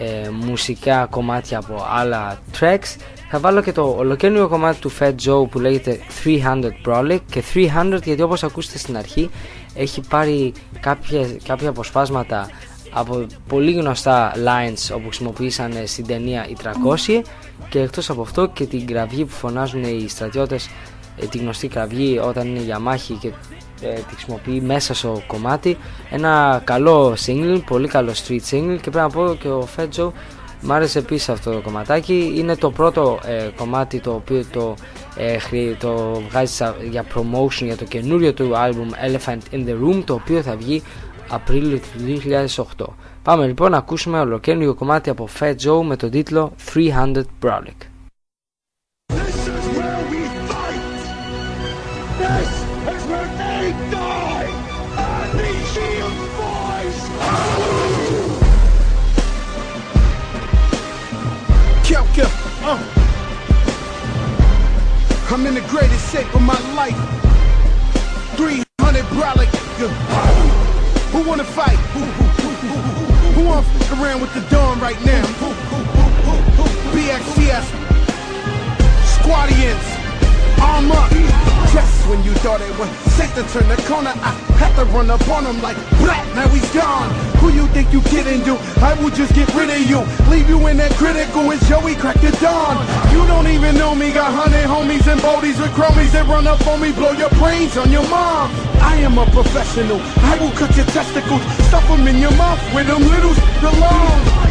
ε, 0.01 0.29
μουσικά 0.29 1.07
κομμάτια 1.09 1.57
από 1.57 1.85
άλλα 1.89 2.39
tracks. 2.59 2.95
Θα 3.29 3.39
βάλω 3.39 3.61
και 3.61 3.71
το 3.71 3.95
ολοκαίνουργιο 3.97 4.47
κομμάτι 4.47 4.79
του 4.79 4.91
Fat 4.99 5.15
Joe 5.25 5.49
που 5.49 5.59
λέγεται 5.59 5.99
300 6.23 6.61
Brolic 6.85 7.19
και 7.31 7.43
300 7.53 8.03
γιατί 8.03 8.21
όπως 8.21 8.43
ακούσετε 8.43 8.77
στην 8.77 8.97
αρχή 8.97 9.29
έχει 9.73 10.01
πάρει 10.09 10.53
κάποια, 10.79 11.27
κάποια 11.43 11.69
αποσπάσματα 11.69 12.49
από 12.91 13.25
πολύ 13.47 13.71
γνωστά 13.71 14.33
lines 14.35 14.95
όπου 14.95 15.03
χρησιμοποίησαν 15.03 15.73
στην 15.85 16.05
ταινία 16.05 16.47
οι 16.49 16.55
300 16.63 17.21
και 17.69 17.79
εκτός 17.79 18.09
από 18.09 18.21
αυτό 18.21 18.47
και 18.47 18.65
την 18.65 18.85
κραυγή 18.85 19.25
που 19.25 19.33
φωνάζουν 19.33 19.83
οι 19.83 20.05
στρατιώτες 20.07 20.69
ε, 21.17 21.25
τη 21.25 21.37
γνωστή 21.37 21.67
κραυγή 21.67 22.19
όταν 22.19 22.47
είναι 22.47 22.63
για 22.63 22.79
μάχη 22.79 23.13
και 23.13 23.27
ε, 23.27 23.31
τη 23.87 24.15
χρησιμοποιεί 24.15 24.61
μέσα 24.61 24.93
στο 24.93 25.21
κομμάτι 25.27 25.77
ένα 26.11 26.61
καλό 26.63 27.15
single, 27.25 27.61
πολύ 27.65 27.87
καλό 27.87 28.11
street 28.11 28.39
single 28.51 28.77
και 28.81 28.89
πρέπει 28.89 28.97
να 28.97 29.09
πω 29.09 29.35
και 29.39 29.47
ο 29.47 29.67
Fat 29.77 29.87
Joe 29.99 30.09
Μ' 30.63 30.71
άρεσε 30.71 30.99
επίσης 30.99 31.29
αυτό 31.29 31.51
το 31.51 31.61
κομματάκι. 31.61 32.33
Είναι 32.35 32.55
το 32.55 32.71
πρώτο 32.71 33.19
ε, 33.25 33.49
κομμάτι 33.55 33.99
το 33.99 34.11
οποίο 34.11 34.45
το, 34.51 34.75
ε, 35.15 35.37
χρη- 35.37 35.77
το 35.79 36.21
βγάζει 36.29 36.53
σα- 36.53 36.75
για 36.89 37.05
promotion 37.15 37.63
για 37.63 37.77
το 37.77 37.85
καινούριο 37.85 38.33
του 38.33 38.51
album 38.55 39.09
Elephant 39.09 39.37
in 39.55 39.65
the 39.67 39.71
Room 39.85 40.01
το 40.05 40.13
οποίο 40.13 40.41
θα 40.41 40.55
βγει 40.55 40.83
Απρίλιο 41.29 41.77
του 41.77 42.19
2008. 42.77 42.85
Πάμε 43.23 43.45
λοιπόν 43.45 43.71
να 43.71 43.77
ακούσουμε 43.77 44.19
ολοκαίνουργιο 44.19 44.73
κομμάτι 44.73 45.09
από 45.09 45.27
Fat 45.39 45.55
Joe 45.65 45.83
με 45.85 45.95
τον 45.95 46.09
τίτλο 46.09 46.51
300 46.73 47.21
Brolic. 47.43 47.90
I'm 65.41 65.47
in 65.47 65.55
the 65.55 65.69
greatest 65.69 66.11
shape 66.11 66.31
of 66.35 66.41
my 66.43 66.53
life. 66.75 66.95
300 68.37 69.03
brolic. 69.05 69.47
Who 71.09 71.27
wanna 71.27 71.43
fight? 71.43 71.79
Who, 71.95 73.43
wanna 73.43 73.61
f 73.61 73.91
around 73.93 74.21
with 74.21 74.31
the 74.35 74.41
dawn 74.51 74.79
right 74.79 75.03
now? 75.03 75.25
BXCS. 76.93 77.65
Squadians. 79.17 80.61
Arm 80.61 80.91
up. 80.91 81.50
Just 81.71 82.07
when 82.09 82.21
you 82.23 82.33
thought 82.43 82.59
it 82.59 82.75
was 82.77 82.89
safe 83.15 83.33
to 83.35 83.43
turn 83.47 83.67
the 83.71 83.79
corner, 83.87 84.11
I 84.11 84.35
had 84.59 84.75
to 84.75 84.83
run 84.91 85.09
up 85.09 85.23
on 85.29 85.45
him 85.45 85.61
like 85.61 85.77
black. 86.03 86.27
Now 86.35 86.47
he's 86.49 86.67
gone. 86.75 87.07
Who 87.39 87.47
you 87.49 87.65
think 87.71 87.93
you 87.93 88.01
kidding, 88.11 88.43
do? 88.43 88.59
I 88.83 88.93
will 88.99 89.09
just 89.09 89.33
get 89.33 89.47
rid 89.55 89.69
of 89.69 89.79
you. 89.87 90.03
Leave 90.27 90.49
you 90.49 90.59
in 90.67 90.77
that 90.77 90.91
critical 90.99 91.49
as 91.51 91.63
Joey 91.69 91.95
cracked 91.95 92.21
the 92.21 92.31
dawn. 92.43 92.75
You 93.15 93.25
don't 93.25 93.47
even 93.47 93.75
know 93.75 93.95
me. 93.95 94.11
Got 94.11 94.33
hundred 94.35 94.67
homies 94.67 95.07
and 95.07 95.21
boldies 95.21 95.55
with 95.63 95.71
chromies 95.71 96.11
that 96.11 96.27
run 96.27 96.45
up 96.45 96.59
on 96.67 96.81
me, 96.81 96.91
blow 96.91 97.13
your 97.13 97.31
brains 97.39 97.77
on 97.77 97.89
your 97.89 98.03
mom. 98.09 98.51
I 98.83 98.95
am 99.07 99.17
a 99.17 99.25
professional. 99.31 100.01
I 100.27 100.37
will 100.43 100.51
cut 100.51 100.75
your 100.75 100.87
testicles, 100.91 101.41
stuff 101.71 101.87
them 101.87 102.05
in 102.05 102.17
your 102.17 102.35
mouth 102.35 102.59
where 102.73 102.83
them 102.83 102.99
littles 102.99 103.39
belong. 103.63 104.50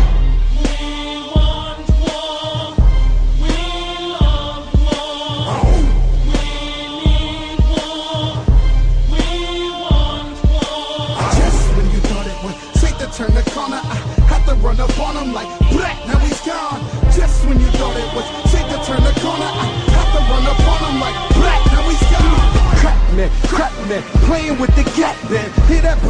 Turn 13.20 13.34
the 13.34 13.44
corner, 13.50 13.76
I 13.76 13.96
had 14.32 14.42
to 14.48 14.54
run 14.64 14.80
up 14.80 14.98
on 14.98 15.12
him 15.20 15.34
like 15.34 15.50
black. 15.76 15.98
Now 16.08 16.18
he's 16.24 16.40
gone. 16.40 16.80
Just 17.12 17.44
when 17.44 17.60
you 17.60 17.68
thought 17.76 17.92
it 17.92 18.08
was 18.16 18.24
safe 18.48 18.64
to 18.72 18.78
turn 18.88 19.04
the 19.04 19.12
corner, 19.20 19.44
I 19.44 19.66
had 19.92 20.08
to 20.16 20.20
run 20.24 20.44
up 20.48 20.60
on 20.72 20.80
him 20.88 20.96
like 21.04 21.16
black. 21.36 21.60
Now 21.68 21.84
he's 21.84 22.04
gone. 22.08 22.48
Crap 22.80 23.00
man, 23.12 23.30
crap 23.52 23.74
man, 23.88 24.02
playing 24.24 24.58
with 24.58 24.72
the 24.74 24.84
gat 24.96 25.16
man. 25.28 25.52
Hear 25.68 25.82
that 25.82 26.00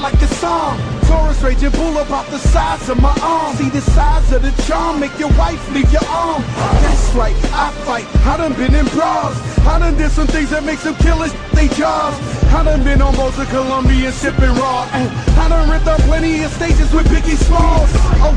like 0.00 0.20
a 0.22 0.26
song. 0.40 0.78
Taurus 1.06 1.42
raging 1.42 1.70
bull 1.70 1.98
about 1.98 2.26
the 2.30 2.38
size 2.38 2.88
of 2.88 3.00
my 3.00 3.14
arm. 3.22 3.56
See 3.56 3.68
the 3.68 3.80
size 3.80 4.32
of 4.32 4.42
the 4.42 4.50
charm, 4.62 5.00
make 5.00 5.16
your 5.18 5.30
wife 5.36 5.60
leave 5.72 5.90
your 5.92 6.04
arm. 6.06 6.42
That's 6.82 7.14
right, 7.14 7.36
I 7.52 7.70
fight. 7.84 8.06
I 8.26 8.36
done 8.36 8.54
been 8.54 8.74
in 8.74 8.86
bras. 8.86 9.36
I 9.66 9.78
done 9.78 9.96
did 9.96 10.10
some 10.10 10.26
things 10.26 10.50
that 10.50 10.64
make 10.64 10.78
some 10.78 10.94
killers 10.96 11.32
they 11.52 11.68
jaws. 11.68 12.39
I 12.52 12.64
done 12.64 12.82
been 12.82 13.00
on 13.00 13.14
boats 13.14 13.38
of 13.38 13.48
Columbia 13.48 14.10
sipping 14.12 14.54
raw. 14.58 14.88
And 14.92 15.08
I 15.38 15.48
done 15.48 15.70
ripped 15.70 15.86
up 15.86 16.00
plenty 16.02 16.42
of 16.42 16.52
stages 16.52 16.92
with 16.92 17.06
Biggie 17.06 17.36
Smalls. 17.36 17.90
Oh, 18.22 18.34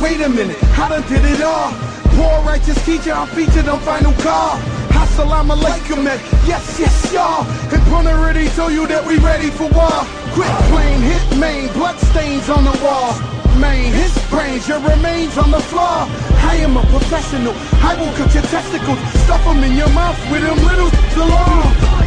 wait 0.00 0.20
a 0.20 0.28
minute, 0.28 0.56
I 0.78 0.88
done 0.88 1.06
did 1.08 1.24
it 1.24 1.42
all. 1.42 1.72
Poor 2.14 2.42
righteous 2.42 2.78
teacher, 2.84 3.12
I'm 3.12 3.28
featured 3.28 3.68
on 3.68 3.80
Final 3.80 4.12
Call. 4.24 4.58
Assalamu 4.94 5.54
alaikum, 5.58 6.04
man. 6.04 6.18
Yes, 6.46 6.78
yes, 6.78 7.12
y'all. 7.12 7.44
And 7.72 7.82
Pun 7.90 8.06
already 8.06 8.48
told 8.50 8.72
you 8.72 8.86
that 8.86 9.04
we 9.04 9.18
ready 9.18 9.50
for 9.50 9.68
war. 9.74 9.98
Quit 10.34 10.50
playing 10.70 11.02
hit 11.02 11.38
main, 11.38 11.72
blood 11.72 11.98
stains 12.10 12.48
on 12.48 12.64
the 12.64 12.76
wall. 12.82 13.14
Main, 13.58 13.92
his 13.92 14.14
brains, 14.30 14.68
your 14.68 14.78
remains 14.78 15.36
on 15.36 15.50
the 15.50 15.60
floor. 15.70 16.06
I 16.46 16.58
am 16.62 16.76
a 16.76 16.82
professional. 16.86 17.54
I 17.82 17.98
will 17.98 18.12
cut 18.14 18.32
your 18.32 18.46
testicles, 18.54 18.98
stuff 19.26 19.42
them 19.44 19.62
in 19.64 19.76
your 19.76 19.90
mouth 19.90 20.18
with 20.30 20.42
them 20.42 20.58
little 20.62 20.90
belong. 21.14 21.97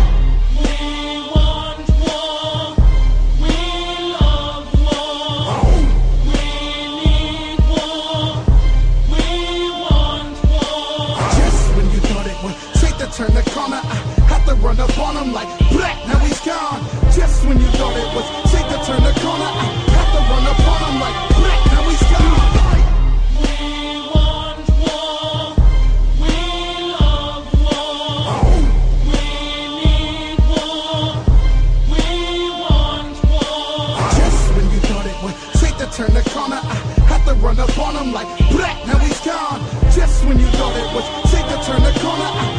Turn 13.21 13.35
the 13.35 13.51
corner, 13.51 13.77
I 13.77 14.33
had 14.33 14.45
to 14.47 14.55
run 14.55 14.79
up 14.79 14.97
on 14.97 15.15
him 15.15 15.31
like 15.31 15.47
black. 15.69 15.97
Now 16.07 16.17
he's 16.25 16.39
gone. 16.41 16.81
Just 17.13 17.45
when 17.45 17.59
you 17.59 17.67
thought 17.77 17.95
it 17.95 18.09
was 18.17 18.25
safe 18.49 18.65
to 18.65 18.77
turn 18.81 19.03
the 19.03 19.13
corner, 19.21 19.45
I 19.45 19.65
had 19.93 20.09
to 20.15 20.21
run 20.31 20.45
up 20.49 20.61
on 20.73 20.79
him 20.89 20.95
like 21.05 21.17
black. 21.37 21.61
Now 21.69 21.83
he's 21.85 22.05
gone. 22.09 22.49
We 23.45 24.09
want 24.09 24.65
war, 24.81 25.53
we 26.17 26.33
love 26.97 27.45
war. 27.61 28.41
We 29.05 29.21
need 29.77 30.39
war. 30.49 31.21
We 31.93 32.05
want 32.57 33.13
war 33.29 34.01
Just 34.17 34.41
when 34.55 34.65
you 34.73 34.81
thought 34.89 35.05
it 35.05 35.17
was 35.21 35.35
safe 35.61 35.77
to 35.77 35.85
turn 35.93 36.11
the 36.17 36.25
corner, 36.33 36.57
I 36.57 36.73
had 37.05 37.21
to 37.27 37.33
run 37.35 37.59
up 37.59 37.77
on 37.77 37.93
him 38.01 38.13
like 38.13 38.29
black. 38.49 38.77
Now 38.87 38.97
he's 38.97 39.21
gone. 39.21 39.61
Just 39.93 40.25
when 40.25 40.39
you 40.39 40.47
thought 40.57 40.73
it 40.73 40.89
was 40.95 41.05
safe 41.29 41.45
to 41.53 41.57
turn 41.69 41.83
the 41.83 41.93
corner, 42.01 42.25
I 42.25 42.50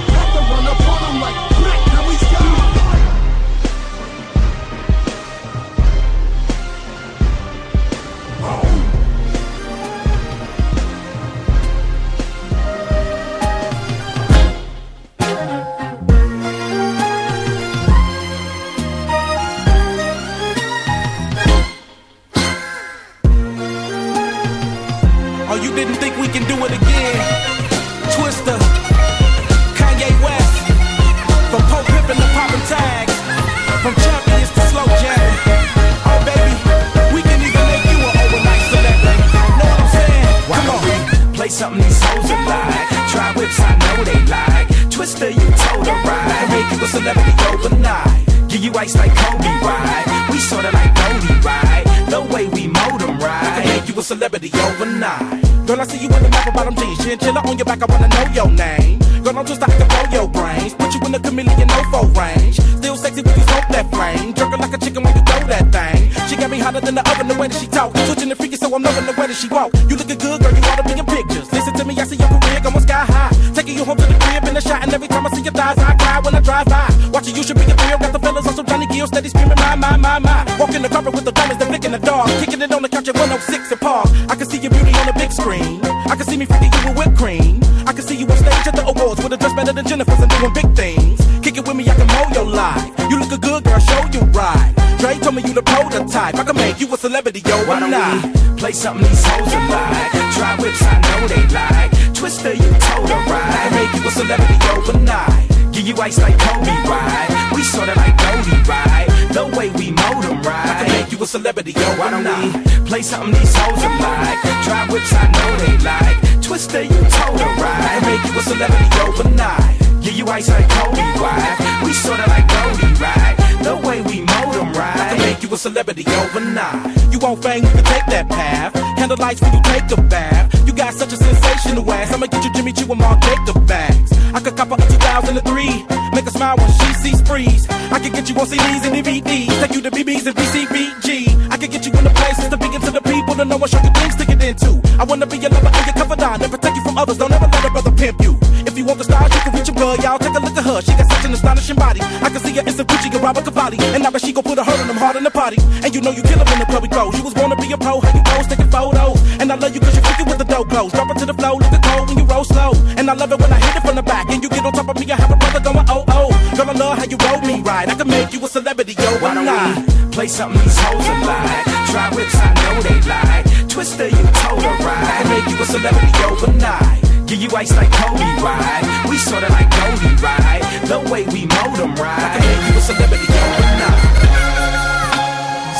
play 98.72 98.80
something 98.80 99.06
these 99.06 99.24
hoes 99.26 99.52
are 99.52 99.68
like? 99.68 100.12
Try 100.32 100.56
whips, 100.56 100.82
I 100.82 100.96
know 101.04 101.28
they 101.28 101.44
like. 101.52 101.90
Twister, 102.14 102.52
you 102.54 102.70
told 102.80 103.10
I 103.10 103.20
can 103.20 103.28
right. 103.28 103.72
make 103.76 103.92
you 104.00 104.08
a 104.08 104.10
celebrity 104.10 104.58
overnight. 104.72 105.72
Give 105.72 105.86
you 105.88 105.96
ice 106.00 106.18
like 106.18 106.38
Kobe, 106.38 106.72
right? 106.88 107.52
We 107.54 107.62
sorta 107.64 107.94
like 107.96 108.16
Goldie, 108.16 108.62
right? 108.64 109.06
The 109.32 109.44
way 109.56 109.68
we 109.76 109.90
mold 109.90 110.24
'em, 110.24 110.38
I 110.40 110.48
right? 110.48 110.86
can 110.86 110.88
make 110.88 111.12
you 111.12 111.18
a 111.22 111.26
celebrity 111.26 111.72
Why 111.72 112.10
don't 112.10 112.26
overnight. 112.26 112.66
we 112.82 112.88
play 112.88 113.02
something 113.02 113.32
these 113.32 113.54
hoes 113.54 113.82
are 113.84 113.98
like? 114.00 114.38
Try 114.64 114.86
whips, 114.92 115.12
I 115.12 115.24
know 115.36 115.50
they 115.62 115.76
like. 115.84 116.16
Twister, 116.42 116.82
you 116.82 117.00
told 117.18 117.40
I 117.40 117.44
can 117.44 117.62
right. 117.64 118.02
make 118.08 118.24
you 118.24 118.38
a 118.38 118.42
celebrity 118.42 118.88
overnight. 119.04 119.76
Give 120.02 120.14
you 120.16 120.26
ice 120.28 120.48
like 120.48 120.68
Kobe, 120.68 121.04
right? 121.20 121.56
We 121.84 121.92
sorta 121.92 122.24
like 122.28 122.48
Goldie, 122.48 122.94
right? 123.04 123.36
The 123.66 123.76
way 123.86 124.00
we 124.00 124.20
mold 124.22 124.56
'em, 124.56 124.68
I 124.68 124.72
can 124.72 124.80
right? 124.80 125.18
make 125.18 125.42
you 125.42 125.52
a 125.52 125.58
celebrity 125.58 126.04
overnight. 126.06 127.01
Won't 127.22 127.40
fame, 127.40 127.62
you 127.62 127.70
can 127.70 127.84
take 127.84 128.06
that 128.06 128.28
path. 128.28 128.74
Candlelights 128.98 129.40
when 129.42 129.54
you 129.54 129.62
take 129.62 129.86
a 129.96 130.02
bath. 130.02 130.66
You 130.66 130.72
got 130.72 130.92
such 130.92 131.12
a 131.12 131.16
sensational 131.16 131.88
ass. 131.92 132.12
I'ma 132.12 132.26
get 132.26 132.42
you 132.42 132.52
Jimmy 132.52 132.72
Choo 132.72 132.90
and 132.90 132.98
Mark 132.98 133.20
Jacob 133.22 133.64
bags. 133.64 134.10
I 134.34 134.40
could 134.40 134.56
cop 134.56 134.70
her 134.70 134.74
a 134.74 134.90
2003. 134.90 135.86
Make 136.14 136.24
her 136.24 136.30
smile 136.32 136.56
when 136.56 136.72
she 136.72 136.92
sees 136.94 137.22
freeze. 137.22 137.70
I 137.70 138.00
could 138.00 138.12
get 138.12 138.28
you 138.28 138.34
on 138.34 138.46
CDs 138.46 138.82
and 138.82 138.96
DVDs. 138.98 139.54
Take 139.60 139.74
you 139.74 139.82
to 139.82 139.90
BBs 139.92 140.26
and 140.26 140.34
BCBG. 140.34 141.48
I 141.48 141.56
could 141.58 141.70
get 141.70 141.86
you 141.86 141.92
in 141.92 142.02
the 142.02 142.10
places 142.10 142.48
to 142.48 142.56
begin 142.56 142.80
to 142.80 142.90
the 142.90 143.11
to 143.38 143.44
know 143.44 143.56
what 143.56 143.72
you 143.72 143.78
things 143.78 144.16
to 144.16 144.24
get 144.26 144.42
into. 144.42 144.82
I 144.98 145.04
wanna 145.04 145.26
be 145.26 145.38
your 145.38 145.50
lover 145.50 145.70
and 145.72 145.84
your 145.86 145.94
confidant 145.94 146.42
and 146.42 146.50
protect 146.50 146.76
you 146.76 146.82
from 146.82 146.98
others. 146.98 147.18
Don't 147.18 147.32
ever 147.32 147.46
let 147.46 147.64
a 147.64 147.70
brother 147.70 147.92
pimp 147.92 148.20
you. 148.20 148.36
If 148.66 148.76
you 148.76 148.84
want 148.84 148.98
the 148.98 149.04
stars, 149.04 149.32
you 149.34 149.40
can 149.40 149.52
reach 149.54 149.68
a 149.68 149.72
girl, 149.72 149.96
y'all. 149.96 150.18
Take 150.18 150.34
a 150.34 150.40
look 150.40 150.56
at 150.56 150.64
her. 150.64 150.82
She 150.82 150.92
got 150.92 151.06
such 151.10 151.24
an 151.24 151.32
astonishing 151.32 151.76
body. 151.76 152.00
I 152.02 152.28
can 152.28 152.40
see 152.40 152.52
her 152.54 152.64
in 152.66 152.74
some 152.74 152.86
Gucci 152.86 153.08
and 153.14 153.22
Robert 153.22 153.44
Cavalli. 153.44 153.78
And 153.94 154.06
I 154.06 154.10
bet 154.10 154.20
she 154.22 154.32
gon' 154.32 154.44
put 154.44 154.58
a 154.58 154.64
hurt 154.64 154.80
on 154.80 154.88
them 154.88 154.96
hard 154.96 155.16
in 155.16 155.24
the 155.24 155.30
potty. 155.30 155.58
And 155.84 155.94
you 155.94 156.00
know 156.00 156.10
you 156.10 156.22
kill 156.22 156.40
'em 156.40 156.48
in 156.52 156.58
the 156.58 156.66
club 156.66 156.82
we 156.82 156.88
go. 156.88 157.10
You 157.12 157.22
was 157.22 157.34
born 157.34 157.50
to 157.50 157.56
be 157.56 157.72
a 157.72 157.78
pro, 157.78 158.00
how 158.00 158.12
you 158.12 158.22
pose, 158.22 158.46
taking 158.46 158.70
photos. 158.70 159.18
And 159.40 159.50
I 159.52 159.56
love 159.56 159.74
you 159.74 159.80
cause 159.80 159.94
you're 159.94 160.04
freaking 160.04 160.28
with 160.28 160.38
the 160.38 160.44
dope 160.44 160.68
clothes. 160.68 160.92
Drop 160.92 161.10
it 161.10 161.18
to 161.18 161.26
the 161.26 161.34
flow, 161.34 161.58
at 161.60 161.82
cold 161.82 162.08
when 162.08 162.18
you 162.18 162.24
roll 162.24 162.44
slow. 162.44 162.72
And 162.98 163.10
I 163.10 163.14
love 163.14 163.32
it 163.32 163.38
when 163.40 163.52
I 163.52 163.58
hit 163.64 163.76
it 163.76 163.82
from 163.86 163.96
the 163.96 164.02
back. 164.02 164.30
And 164.30 164.42
you 164.42 164.48
get 164.48 164.64
on 164.64 164.72
top 164.72 164.88
of 164.88 164.98
me, 164.98 165.10
I 165.10 165.16
have 165.16 165.30
a 165.30 165.36
brother 165.36 165.60
going 165.60 165.86
oh 165.88 166.04
oh. 166.08 166.28
Girl, 166.56 166.68
I 166.68 166.72
love 166.72 166.98
how 166.98 167.04
you 167.04 167.18
roll 167.26 167.40
me 167.40 167.62
right. 167.62 167.88
I 167.88 167.94
can 167.94 168.08
make 168.08 168.32
you 168.32 168.44
a 168.44 168.48
celebrity, 168.48 168.94
yo. 168.98 169.08
Why 169.22 169.34
not? 169.34 170.02
play 170.12 170.28
something 170.28 170.60
these 170.62 170.78
hoes 170.78 171.08
are 171.08 171.81
Try 171.92 172.08
whips, 172.16 172.34
I 172.40 172.48
know 172.56 172.80
they 172.80 173.00
lie. 173.04 173.44
Twister, 173.68 174.08
you 174.08 174.24
told 174.40 174.64
can 174.64 174.80
right. 174.80 175.28
make 175.28 175.44
you 175.44 175.60
a 175.60 175.66
celebrity 175.66 176.08
overnight. 176.24 177.04
Give 177.28 177.42
you 177.42 177.50
ice 177.54 177.76
like 177.76 177.92
Kobe, 177.92 178.24
ride. 178.40 178.80
We 179.10 179.18
sorta 179.18 179.52
like 179.52 179.68
Goldie, 179.68 180.16
ride. 180.24 180.64
The 180.88 181.00
way 181.12 181.28
we 181.28 181.44
mold 181.52 181.76
'em, 181.84 181.92
I 181.92 181.96
can 181.96 182.00
right? 182.00 182.40
make 182.40 182.64
you 182.64 182.80
a 182.80 182.84
celebrity 182.88 183.28
overnight. 183.28 184.00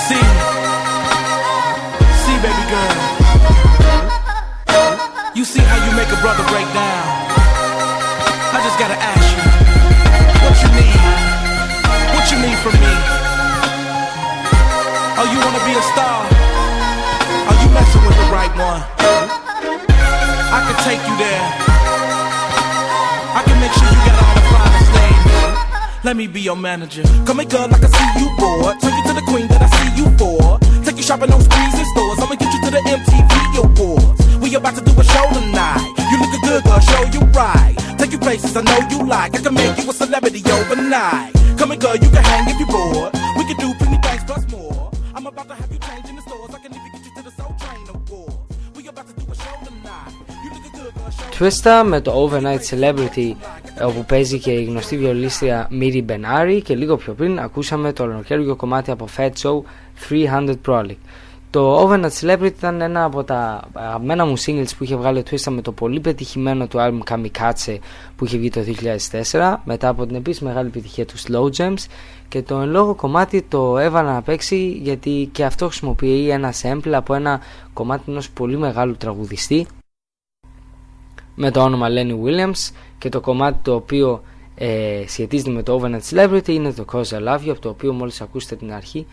See, 0.05 0.25
see, 2.21 2.37
baby 2.45 2.65
girl. 2.69 2.93
You 5.35 5.45
see 5.47 5.65
how 5.65 5.79
you 5.81 5.97
make 5.97 6.13
a 6.13 6.21
brother 6.21 6.45
break 6.53 6.69
down. 6.77 7.05
I 8.53 8.61
just 8.61 8.77
gotta 8.79 8.99
ask 9.01 9.27
you, 9.33 9.49
what 10.45 10.57
you 10.61 10.71
need? 10.77 11.01
What 12.13 12.25
you 12.31 12.37
need 12.45 12.59
from 12.61 12.77
me? 12.85 13.12
Oh, 15.23 15.31
you 15.31 15.39
wanna 15.39 15.63
be 15.63 15.71
a 15.71 15.85
star? 15.95 16.19
Are 17.47 17.59
you 17.63 17.71
messing 17.71 18.03
with 18.03 18.19
the 18.19 18.27
right 18.35 18.51
one? 18.59 18.83
I 20.51 20.59
can 20.67 20.77
take 20.83 20.99
you 20.99 21.15
there. 21.15 21.47
I 23.31 23.41
can 23.47 23.55
make 23.63 23.71
sure 23.71 23.87
you 23.87 24.03
got 24.03 24.19
all 24.19 24.35
the 24.35 24.47
finest 24.51 24.91
things. 24.99 26.03
Let 26.03 26.17
me 26.19 26.27
be 26.27 26.41
your 26.41 26.57
manager. 26.57 27.07
Come 27.23 27.39
here, 27.39 27.47
girl, 27.47 27.71
I 27.71 27.79
can 27.79 27.87
see 27.95 28.09
you 28.19 28.35
bored. 28.35 28.75
Take 28.83 28.99
you 28.99 29.05
to 29.07 29.15
the 29.15 29.23
queen 29.31 29.47
that 29.47 29.63
I 29.63 29.71
see 29.71 29.91
you 29.95 30.11
for. 30.19 30.59
Take 30.83 30.99
you 30.99 31.07
shopping 31.07 31.31
on 31.31 31.39
sprees 31.39 31.71
and 31.71 31.87
stores. 31.95 32.19
I'ma 32.19 32.35
get 32.35 32.51
you 32.51 32.61
to 32.67 32.71
the 32.75 32.83
MTV 32.83 33.63
Awards. 33.63 34.19
We 34.43 34.51
about 34.59 34.75
to 34.75 34.83
do 34.83 34.91
a 34.91 35.05
show 35.07 35.27
tonight. 35.39 35.87
You 36.11 36.19
looking 36.19 36.43
good, 36.43 36.67
girl, 36.67 36.83
show 36.83 37.05
you 37.15 37.23
right. 37.31 37.79
Take 37.95 38.11
you 38.11 38.19
places 38.19 38.57
I 38.57 38.63
know 38.67 38.83
you 38.91 39.07
like. 39.07 39.39
I 39.39 39.39
can 39.39 39.55
make 39.55 39.79
you 39.79 39.87
a 39.89 39.95
celebrity 39.95 40.43
overnight. 40.51 41.31
Come 41.63 41.71
here, 41.71 41.79
girl, 41.79 41.95
you 41.95 42.11
can 42.11 42.27
hang 42.27 42.51
if 42.51 42.59
you 42.59 42.67
bored. 42.67 43.15
We 43.39 43.47
can 43.47 43.55
do 43.63 43.71
plenty 43.79 44.03
things 44.03 44.25
plus 44.27 44.51
more. 44.51 44.92
I'm 45.15 45.27
about 45.27 45.47
to 45.49 45.55
have 45.55 45.71
you 45.75 45.79
change 45.89 46.07
in 46.11 46.17
the 46.17 46.23
stores. 46.29 46.55
I 46.57 46.59
can 46.65 46.73
even 46.79 46.91
get 46.95 47.05
you 47.07 47.13
to 47.19 47.23
the 47.29 47.33
Soul 47.39 47.53
Train 47.63 47.85
Awards. 47.97 48.37
We 48.77 48.89
about 48.89 49.07
to 49.11 49.15
do 49.21 49.25
a 49.31 49.37
show 49.45 49.57
tonight. 49.69 50.13
You 50.45 50.51
looking 50.55 50.75
good, 50.79 50.95
girl, 50.95 51.11
show 51.11 51.37
Twista 51.39 51.83
με 51.87 52.01
το 52.01 52.31
Overnight 52.31 52.61
Celebrity 52.71 53.35
ε, 53.79 53.85
όπου 53.85 54.05
παίζει 54.05 54.39
και 54.39 54.51
η 54.51 54.65
γνωστή 54.65 54.97
βιολίστρια 54.97 55.69
Miri 55.81 56.05
Benari 56.07 56.61
και 56.65 56.75
λίγο 56.75 56.97
πιο 56.97 57.13
πριν 57.13 57.39
ακούσαμε 57.41 57.93
το 57.93 58.03
ολοκαίριο 58.03 58.57
κομμάτι 58.57 58.91
από 58.91 59.09
Fat 59.17 59.31
Show 59.43 59.61
300 60.11 60.55
Prolic. 60.67 60.97
Το 61.53 61.89
Overnight 61.89 62.11
Celebrity 62.21 62.53
ήταν 62.57 62.81
ένα 62.81 63.05
από 63.05 63.25
τα 63.25 63.63
αγαπημένα 63.73 64.27
μου 64.27 64.39
singles 64.39 64.69
που 64.79 64.85
είχε 64.85 64.97
βγάλει 64.97 65.19
ο 65.19 65.23
Twista 65.31 65.53
με 65.53 65.63
το 65.63 65.73
πολύ 65.73 66.01
πετυχημένο 66.01 66.67
του 66.67 66.79
album 66.81 67.13
Kamikaze 67.13 67.79
που 68.17 68.25
είχε 68.25 68.39
βγει 68.39 68.51
το 68.51 68.61
2004 69.31 69.55
μετά 69.65 69.89
από 69.89 70.07
την 70.07 70.15
επίσης 70.15 70.41
μεγάλη 70.41 70.69
επιτυχία 70.69 71.07
του 71.07 71.15
Slow 71.19 71.51
Gems 71.57 71.87
και 72.29 72.43
το 72.43 72.61
εν 72.61 72.71
λόγω 72.71 72.95
κομμάτι 72.95 73.43
το 73.43 73.79
έβαλα 73.79 74.13
να 74.13 74.23
παίξει 74.23 74.79
γιατί 74.83 75.29
και 75.33 75.45
αυτό 75.45 75.67
χρησιμοποιεί 75.67 76.29
ένα 76.31 76.53
sample 76.63 76.93
από 76.93 77.15
ένα 77.15 77.41
κομμάτι 77.73 78.03
ενός 78.07 78.31
πολύ 78.31 78.57
μεγάλου 78.57 78.97
τραγουδιστή 78.97 79.67
με 81.35 81.51
το 81.51 81.63
όνομα 81.63 81.87
Lenny 81.91 82.15
Williams. 82.25 82.75
Και 82.99 83.09
το 83.09 83.21
κομμάτι 83.21 83.59
το 83.63 83.75
οποίο 83.75 84.23
ε, 84.55 85.05
σχετίζεται 85.07 85.51
με 85.51 85.63
το 85.63 85.81
Overnight 85.81 86.15
Celebrity 86.15 86.49
είναι 86.49 86.73
το 86.73 86.85
Cause 86.93 87.05
I 87.05 87.29
Love 87.29 87.47
You 87.47 87.51
από 87.51 87.61
το 87.61 87.69
οποίο 87.69 87.93
μόλις 87.93 88.21
ακούσετε 88.21 88.57
την 88.57 88.73
αρχή 88.73 89.07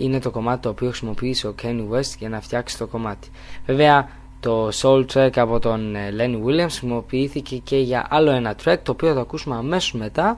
είναι 0.00 0.20
το 0.20 0.30
κομμάτι 0.30 0.62
το 0.62 0.68
οποίο 0.68 0.88
χρησιμοποίησε 0.88 1.46
ο 1.46 1.54
Kanye 1.62 1.94
West 1.94 2.14
για 2.18 2.28
να 2.28 2.40
φτιάξει 2.40 2.78
το 2.78 2.86
κομμάτι. 2.86 3.28
Βέβαια 3.66 4.08
το 4.40 4.68
soul 4.72 5.04
track 5.12 5.30
από 5.36 5.58
τον 5.58 5.94
ε, 5.94 6.14
Lenny 6.18 6.46
Williams 6.46 6.58
χρησιμοποιήθηκε 6.58 7.56
και 7.56 7.76
για 7.76 8.06
άλλο 8.10 8.30
ένα 8.30 8.54
track 8.64 8.78
το 8.82 8.92
οποίο 8.92 9.14
θα 9.14 9.20
ακούσουμε 9.20 9.56
αμέσως 9.56 9.92
μετά 9.92 10.36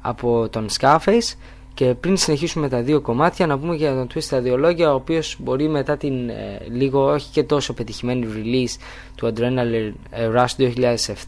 από 0.00 0.48
τον 0.48 0.66
Scarface 0.78 1.34
και 1.74 1.94
πριν 1.94 2.16
συνεχίσουμε 2.16 2.68
τα 2.68 2.82
δύο 2.82 3.00
κομμάτια 3.00 3.46
να 3.46 3.58
πούμε 3.58 3.74
για 3.74 3.94
τον 3.94 4.06
Twist 4.14 4.24
τα 4.24 4.40
δύο 4.40 4.56
λόγια 4.56 4.92
ο 4.92 4.94
οποίος 4.94 5.36
μπορεί 5.38 5.68
μετά 5.68 5.96
την 5.96 6.28
ε, 6.28 6.58
λίγο 6.70 7.12
όχι 7.12 7.30
και 7.30 7.42
τόσο 7.42 7.74
πετυχημένη 7.74 8.26
release 8.34 8.80
του 9.14 9.32
Adrenaline 9.34 9.92
Rush 10.36 10.70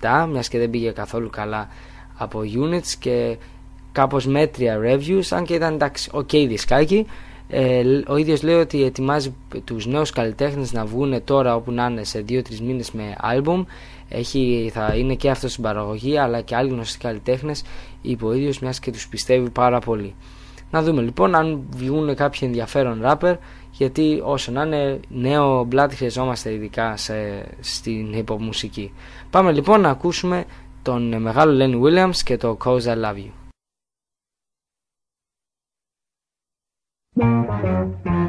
2007 0.00 0.26
μιας 0.30 0.48
και 0.48 0.58
δεν 0.58 0.70
πήγε 0.70 0.90
καθόλου 0.90 1.30
καλά 1.30 1.68
από 2.16 2.40
units 2.40 2.94
και 2.98 3.36
κάπως 3.92 4.26
μέτρια 4.26 4.80
reviews 4.84 5.26
αν 5.30 5.44
και 5.44 5.54
ήταν 5.54 5.74
εντάξει 5.74 6.10
ok 6.14 6.32
δισκάκι 6.32 7.06
ε, 7.48 7.82
ο 8.06 8.16
ίδιος 8.16 8.42
λέει 8.42 8.54
ότι 8.54 8.84
ετοιμάζει 8.84 9.34
τους 9.64 9.86
νέους 9.86 10.10
καλλιτέχνες 10.10 10.72
να 10.72 10.84
βγουν 10.84 11.24
τώρα 11.24 11.54
όπου 11.54 11.72
να 11.72 11.86
είναι 11.86 12.04
σε 12.04 12.24
2-3 12.28 12.58
μήνες 12.58 12.90
με 12.90 13.16
album 13.22 13.64
έχει, 14.08 14.70
θα 14.74 14.94
είναι 14.94 15.14
και 15.14 15.30
αυτό 15.30 15.48
στην 15.48 15.62
παραγωγή 15.62 16.18
αλλά 16.18 16.40
και 16.40 16.56
άλλοι 16.56 16.70
γνωστοί 16.70 16.98
καλλιτέχνες 16.98 17.62
είπε 18.02 18.24
ο 18.24 18.32
ίδιος 18.32 18.58
μιας 18.58 18.78
και 18.78 18.90
τους 18.90 19.08
πιστεύει 19.08 19.50
πάρα 19.50 19.78
πολύ. 19.78 20.14
Να 20.70 20.82
δούμε 20.82 21.02
λοιπόν 21.02 21.34
αν 21.34 21.62
βγουν 21.76 22.14
κάποιοι 22.14 22.40
ενδιαφέρον 22.42 23.02
rapper 23.04 23.36
γιατί 23.70 24.20
όσο 24.24 24.52
να 24.52 24.62
είναι 24.62 25.00
νέο 25.08 25.64
μπλάτι 25.64 25.96
χρειαζόμαστε 25.96 26.52
ειδικά 26.52 26.96
σε, 26.96 27.14
στην 27.60 28.14
hip 28.14 28.34
hop 28.34 28.38
μουσική. 28.38 28.92
Πάμε 29.30 29.52
λοιπόν 29.52 29.80
να 29.80 29.90
ακούσουμε 29.90 30.44
τον 30.82 31.22
μεγάλο 31.22 31.64
Lenny 31.64 31.82
Williams 31.82 32.16
και 32.24 32.36
το 32.36 32.56
Cause 32.64 32.82
I 32.82 33.04
Love 33.04 33.16
You 33.16 33.43
Thank 37.16 38.06
you. 38.06 38.23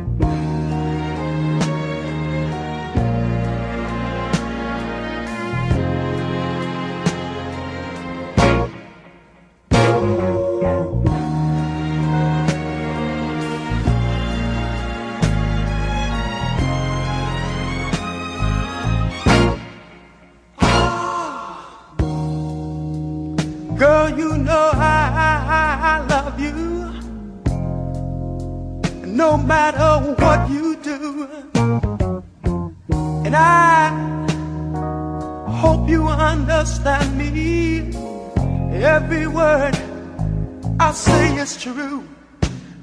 Is 41.56 41.62
true. 41.64 42.04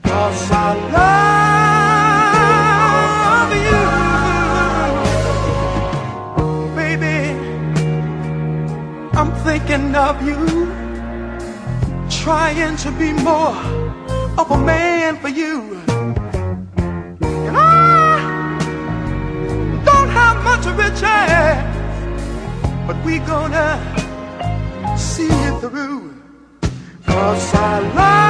Cause 0.02 0.50
I 0.50 0.74
love 3.44 3.52
you. 3.66 3.82
Baby, 6.76 7.18
I'm 9.18 9.32
thinking 9.44 9.94
of 9.94 10.22
you. 10.26 10.40
Trying 12.10 12.76
to 12.76 12.90
be 12.92 13.12
more 13.12 13.56
of 14.38 14.50
a 14.50 14.58
man 14.58 15.16
for 15.16 15.28
you. 15.28 15.80
And 17.46 17.56
I 17.56 18.18
don't 19.84 20.10
have 20.10 20.44
much 20.44 20.64
but 22.86 22.96
we 23.04 23.18
gonna 23.20 23.78
see 24.96 25.28
it 25.28 25.60
through. 25.60 26.14
Cause 27.06 27.54
I 27.54 27.78
love 27.94 28.21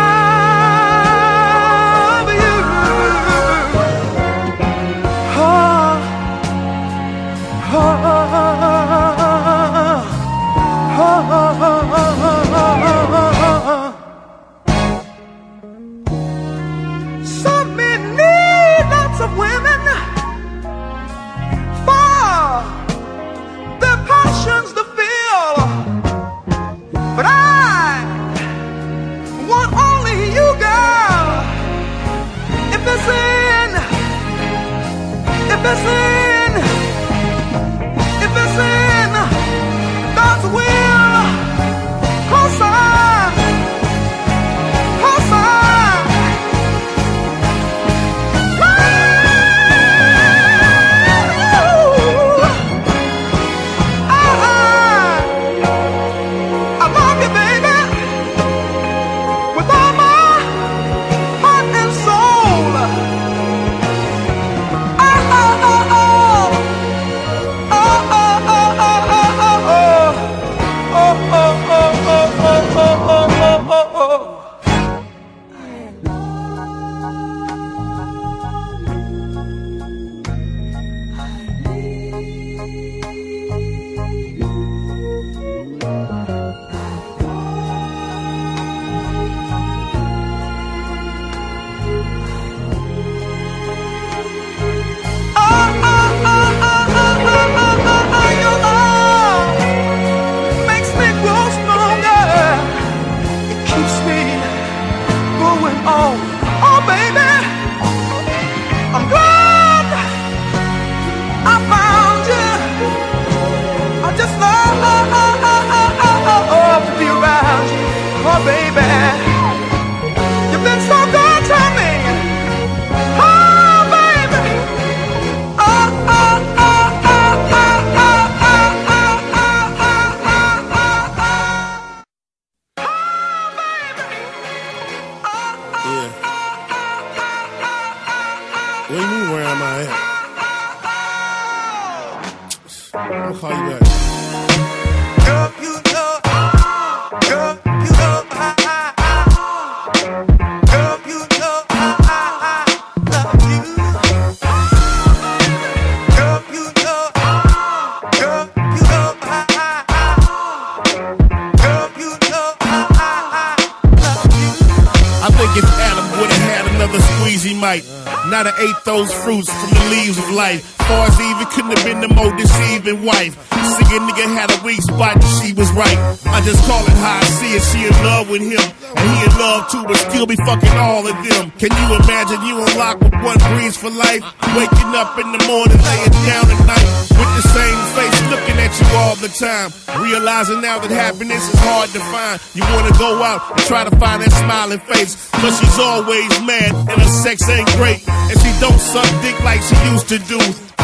not 168.42 168.54
have 168.54 168.68
ate 168.68 168.84
those 168.84 169.12
fruits 169.22 169.50
from 169.50 169.70
the 169.70 169.84
leaves 169.90 170.18
of 170.18 170.30
life. 170.30 170.64
Far 170.88 171.06
as 171.06 171.20
even 171.20 171.46
couldn't 171.54 171.78
have 171.78 171.84
been 171.86 172.00
the 172.00 172.10
more 172.10 172.34
deceiving 172.34 173.04
wife. 173.04 173.38
See 173.78 173.86
a 173.94 173.98
nigga 174.02 174.26
had 174.34 174.50
a 174.50 174.58
weak 174.66 174.82
spot 174.82 175.14
and 175.14 175.30
she 175.38 175.52
was 175.54 175.70
right. 175.72 175.98
I 176.26 176.42
just 176.42 176.58
call 176.66 176.82
it 176.82 176.96
how 176.98 177.22
I 177.22 177.24
see 177.38 177.54
it. 177.54 177.62
She 177.62 177.86
in 177.86 177.94
love 178.02 178.28
with 178.30 178.42
him 178.42 178.58
and 178.58 179.06
he 179.06 179.18
in 179.22 179.32
love 179.38 179.70
too, 179.70 179.84
but 179.86 179.96
still 180.10 180.26
be 180.26 180.34
fucking 180.42 180.74
all 180.74 181.06
of 181.06 181.14
them. 181.22 181.54
Can 181.62 181.70
you 181.70 181.86
imagine 182.02 182.42
you 182.42 182.58
unlocked 182.58 183.02
with 183.02 183.14
one 183.22 183.38
breeze 183.54 183.76
for 183.76 183.90
life? 183.90 184.22
Waking 184.58 184.92
up 184.98 185.14
in 185.22 185.30
the 185.30 185.42
morning, 185.46 185.78
laying 185.78 186.16
down 186.26 186.50
at 186.50 186.60
night 186.66 186.88
with 187.14 187.30
the 187.38 187.46
same 187.46 187.78
face, 187.94 188.18
looking 188.26 188.58
at 188.58 188.72
you 188.74 188.86
all 188.98 189.14
the 189.22 189.30
time. 189.30 189.70
Realizing 190.02 190.60
now 190.60 190.82
that 190.82 190.90
happiness 190.90 191.46
is 191.46 191.60
hard 191.62 191.88
to 191.94 192.00
find. 192.10 192.42
You 192.58 192.66
wanna 192.74 192.92
go 192.98 193.22
out 193.22 193.54
and 193.54 193.62
try 193.70 193.84
to 193.84 193.94
find 194.02 194.22
that 194.22 194.32
smiling 194.34 194.80
face, 194.80 195.30
but 195.30 195.54
she's 195.54 195.78
always 195.78 196.28
mad 196.42 196.74
and 196.74 196.98
her 197.00 197.12
sex 197.22 197.48
ain't 197.48 197.70
great, 197.78 198.02
and 198.32 198.40
she 198.40 198.52
don't 198.60 198.80
suck 198.80 199.08
dick 199.20 199.38
like 199.44 199.60
she 199.60 199.76
used 199.92 200.08
to 200.08 200.18
do. 200.18 200.38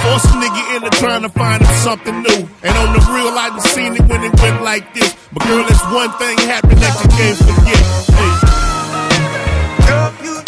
Force 0.05 0.25
a 0.27 0.35
nigga 0.37 0.77
into 0.77 0.91
trying 0.99 1.23
to 1.23 1.29
find 1.31 1.63
him 1.63 1.75
something 1.77 2.23
new. 2.23 2.49
And 2.63 2.77
on 2.77 2.93
the 2.93 3.01
real, 3.11 3.33
I 3.37 3.49
done 3.49 3.61
seen 3.61 3.95
it 3.97 4.03
when 4.03 4.23
it 4.23 4.39
went 4.41 4.63
like 4.63 4.95
this. 4.95 5.17
But 5.33 5.45
girl, 5.45 5.65
there's 5.65 5.83
one 5.93 6.13
thing 6.19 6.37
happened 6.39 6.79
that 6.79 6.95
you 7.03 7.09
can't 7.17 7.39
forget. 7.49 7.83
Hey. 8.19 8.33
Girl, 9.87 10.13
you 10.25 10.48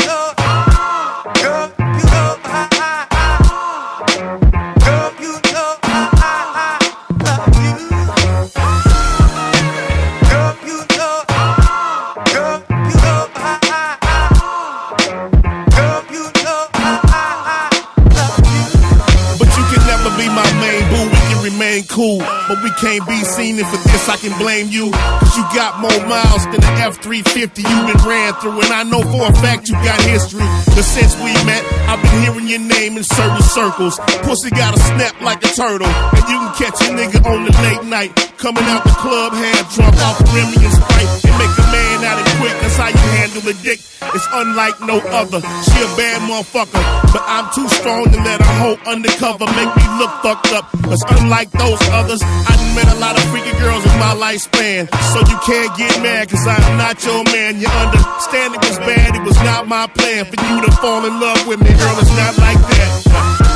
cool 21.91 22.40
but 22.51 22.59
we 22.67 22.71
can't 22.83 23.07
be 23.07 23.23
seen, 23.23 23.63
and 23.63 23.69
for 23.71 23.79
this 23.79 24.09
I 24.11 24.19
can 24.19 24.35
blame 24.43 24.75
you. 24.75 24.91
Cause 24.91 25.39
you 25.39 25.47
got 25.55 25.79
more 25.79 26.03
miles 26.11 26.43
than 26.51 26.59
the 26.59 26.73
F 26.83 26.99
350 26.99 27.63
you've 27.63 27.87
been 27.87 28.03
ran 28.03 28.35
through, 28.43 28.59
and 28.59 28.75
I 28.75 28.83
know 28.83 29.07
for 29.07 29.31
a 29.31 29.35
fact 29.39 29.71
you 29.71 29.79
got 29.87 30.03
history. 30.03 30.43
But 30.75 30.83
since 30.83 31.15
we 31.23 31.31
met, 31.47 31.63
I've 31.87 32.03
been 32.03 32.27
hearing 32.27 32.49
your 32.51 32.67
name 32.67 32.99
in 32.99 33.07
certain 33.07 33.47
circles. 33.47 34.03
Pussy 34.27 34.51
gotta 34.51 34.83
snap 34.83 35.15
like 35.23 35.47
a 35.47 35.51
turtle, 35.55 35.87
and 35.87 36.27
you 36.27 36.43
can 36.43 36.53
catch 36.59 36.83
a 36.83 36.91
nigga 36.91 37.23
on 37.23 37.47
the 37.47 37.55
late 37.63 37.87
night. 37.87 38.11
Coming 38.35 38.67
out 38.67 38.83
the 38.83 38.99
club, 38.99 39.31
half 39.31 39.71
drunk 39.71 39.95
off 40.03 40.19
Remy 40.35 40.59
and 40.59 40.75
Sprite, 40.75 41.31
and 41.31 41.37
make 41.39 41.55
a 41.55 41.67
man 41.71 41.99
out 42.03 42.19
of 42.19 42.27
quick. 42.43 42.57
That's 42.67 42.75
how 42.75 42.91
you 42.91 43.07
handle 43.15 43.47
a 43.47 43.55
dick. 43.63 43.79
It's 44.11 44.29
unlike 44.33 44.81
no 44.81 44.99
other. 45.15 45.39
She 45.39 45.79
a 45.79 45.91
bad 45.95 46.19
motherfucker, 46.27 46.83
but 47.15 47.23
I'm 47.31 47.47
too 47.55 47.69
strong 47.69 48.11
to 48.11 48.19
let 48.19 48.43
her 48.43 48.55
hoe 48.59 48.79
undercover 48.91 49.47
make 49.55 49.71
me 49.77 49.87
look 50.03 50.11
fucked 50.25 50.51
up. 50.51 50.67
Cause 50.83 51.05
unlike 51.21 51.51
those 51.53 51.79
others, 51.95 52.23
I 52.49 52.57
done 52.57 52.75
met 52.75 52.89
a 52.95 52.99
lot 52.99 53.17
of 53.17 53.25
freaky 53.31 53.53
girls 53.59 53.85
in 53.85 53.97
my 53.99 54.15
lifespan. 54.15 54.89
So 55.13 55.19
you 55.27 55.39
can't 55.45 55.77
get 55.77 56.03
mad, 56.03 56.31
cause 56.31 56.47
I'm 56.47 56.77
not 56.79 57.03
your 57.05 57.25
man. 57.25 57.61
Your 57.61 57.71
understanding 57.71 58.61
was 58.61 58.79
bad, 58.79 59.17
it 59.17 59.23
was 59.23 59.37
not 59.43 59.69
my 59.69 59.87
plan 59.89 60.25
for 60.25 60.39
you 60.45 60.57
to 60.65 60.71
fall 60.81 61.05
in 61.05 61.21
love 61.21 61.47
with 61.47 61.61
me. 61.61 61.71
Girl, 61.71 61.97
it's 61.99 62.15
not 62.17 62.39
like 62.39 62.59
that. 62.59 63.50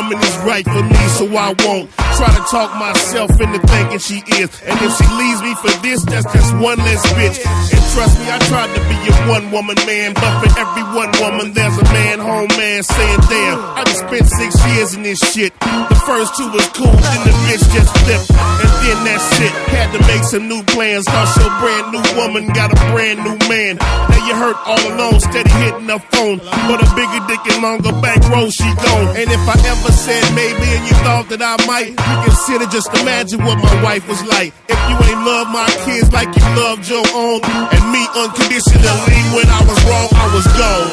Woman 0.00 0.18
is 0.24 0.39
right 0.66 0.74
for 0.76 0.84
me, 0.84 1.08
so 1.16 1.24
I 1.36 1.54
won't 1.64 1.90
try 2.16 2.28
to 2.28 2.42
talk 2.50 2.76
myself 2.76 3.30
into 3.40 3.58
thinking 3.66 3.98
she 3.98 4.22
is. 4.40 4.50
And 4.62 4.76
if 4.80 4.92
she 4.96 5.06
leaves 5.16 5.40
me 5.42 5.54
for 5.56 5.72
this, 5.80 6.02
that's 6.04 6.28
just 6.32 6.52
one 6.58 6.78
less 6.78 7.02
bitch. 7.14 7.40
And 7.44 7.82
trust 7.94 8.18
me, 8.18 8.26
I 8.28 8.38
tried 8.48 8.68
to 8.74 8.80
be 8.88 8.96
a 9.08 9.14
one 9.28 9.50
woman 9.50 9.76
man, 9.86 10.14
but 10.14 10.32
for 10.40 10.50
every 10.58 10.84
one 10.92 11.12
woman, 11.20 11.52
there's 11.52 11.76
a 11.78 11.84
man 11.84 12.18
home 12.18 12.50
man 12.58 12.82
saying, 12.82 13.20
damn, 13.28 13.58
I 13.76 13.84
just 13.86 14.00
spent 14.00 14.26
six 14.28 14.52
years 14.74 14.94
in 14.94 15.02
this 15.02 15.20
shit. 15.32 15.52
The 15.60 16.00
first 16.06 16.36
two 16.36 16.48
was 16.50 16.66
cool, 16.76 16.92
then 16.92 17.20
the 17.24 17.34
bitch 17.48 17.64
just 17.72 17.90
flipped. 18.04 18.30
And 18.30 18.70
then 18.84 18.98
that's 19.04 19.40
it. 19.40 19.54
Had 19.72 19.92
to 19.96 20.00
make 20.06 20.24
some 20.24 20.48
new 20.48 20.62
plans, 20.64 21.06
cause 21.06 21.30
your 21.38 21.52
brand 21.60 21.92
new 21.92 22.04
woman 22.16 22.48
got 22.52 22.72
a 22.72 22.78
brand 22.92 23.22
new 23.24 23.38
man. 23.48 23.76
Now 23.76 24.20
you 24.26 24.34
hurt 24.34 24.56
all 24.66 24.82
alone, 24.92 25.20
steady 25.20 25.50
hitting 25.62 25.86
the 25.86 25.98
phone. 26.12 26.38
But 26.68 26.84
a 26.84 26.88
bigger 26.94 27.22
dick 27.28 27.40
and 27.48 27.62
longer 27.62 27.92
back 28.02 28.20
row, 28.28 28.50
she 28.50 28.68
gone. 28.76 29.16
And 29.16 29.28
if 29.30 29.42
I 29.48 29.56
ever 29.56 29.92
said 29.92 30.24
maybe 30.34 30.49
made 30.52 30.60
me 30.60 30.76
and 30.76 30.84
you 30.88 30.96
thought 31.04 31.28
that 31.30 31.42
I 31.42 31.54
might. 31.66 31.90
You 31.90 32.16
consider 32.24 32.66
just 32.66 32.88
imagine 33.02 33.44
what 33.44 33.58
my 33.58 33.82
wife 33.82 34.08
was 34.08 34.22
like. 34.24 34.52
If 34.68 34.78
you 34.88 34.96
ain't 35.08 35.22
love 35.26 35.48
my 35.48 35.68
kids 35.84 36.12
like 36.12 36.30
you 36.36 36.44
loved 36.62 36.88
your 36.88 37.04
own, 37.14 37.40
and 37.74 37.84
me 37.94 38.02
unconditionally 38.22 39.20
when 39.34 39.48
I 39.58 39.60
was 39.68 39.78
wrong, 39.88 40.08
I 40.24 40.26
was 40.34 40.46
gone. 40.60 40.90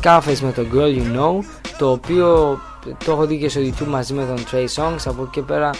Scarface 0.00 0.40
με 0.40 0.52
το 0.52 0.66
Girl 0.72 0.98
You 0.98 1.16
Know, 1.16 1.44
το 1.78 1.90
οποίο 1.90 2.60
το 3.04 3.12
έχω 3.12 3.26
δει 3.26 3.38
και 3.38 3.48
στο 3.48 3.60
YouTube 3.60 3.86
μαζί 3.86 4.12
με 4.12 4.24
τον 4.24 4.44
Trey 4.50 4.66
Songz, 4.76 5.02
από 5.04 5.22
εκεί 5.22 5.40
πέρα 5.40 5.70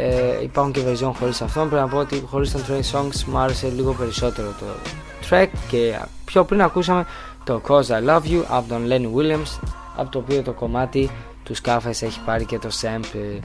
ε, 0.00 0.42
υπάρχουν 0.42 0.72
και 0.72 0.80
version 0.86 1.12
χωρίς 1.18 1.42
αυτόν. 1.42 1.68
Πρέπει 1.68 1.82
να 1.84 1.88
πω 1.88 1.98
ότι 1.98 2.22
χωρίς 2.30 2.52
τον 2.52 2.62
Trey 2.68 2.96
Songs 2.96 3.24
μου 3.26 3.38
άρεσε 3.38 3.68
λίγο 3.68 3.92
περισσότερο 3.92 4.48
το 4.60 4.66
track 5.30 5.48
και 5.68 5.98
πιο 6.24 6.44
πριν 6.44 6.62
ακούσαμε 6.62 7.06
το 7.44 7.60
Cause 7.68 7.86
I 7.86 8.08
Love 8.08 8.22
You 8.22 8.44
από 8.48 8.68
τον 8.68 8.86
Lenny 8.88 9.18
Williams 9.18 9.58
από 9.96 10.10
το 10.10 10.18
οποίο 10.18 10.42
το 10.42 10.52
κομμάτι 10.52 11.10
του 11.42 11.54
Scarface 11.62 12.02
έχει 12.02 12.20
πάρει 12.24 12.44
και 12.44 12.58
το 12.58 12.68
sample. 12.80 13.38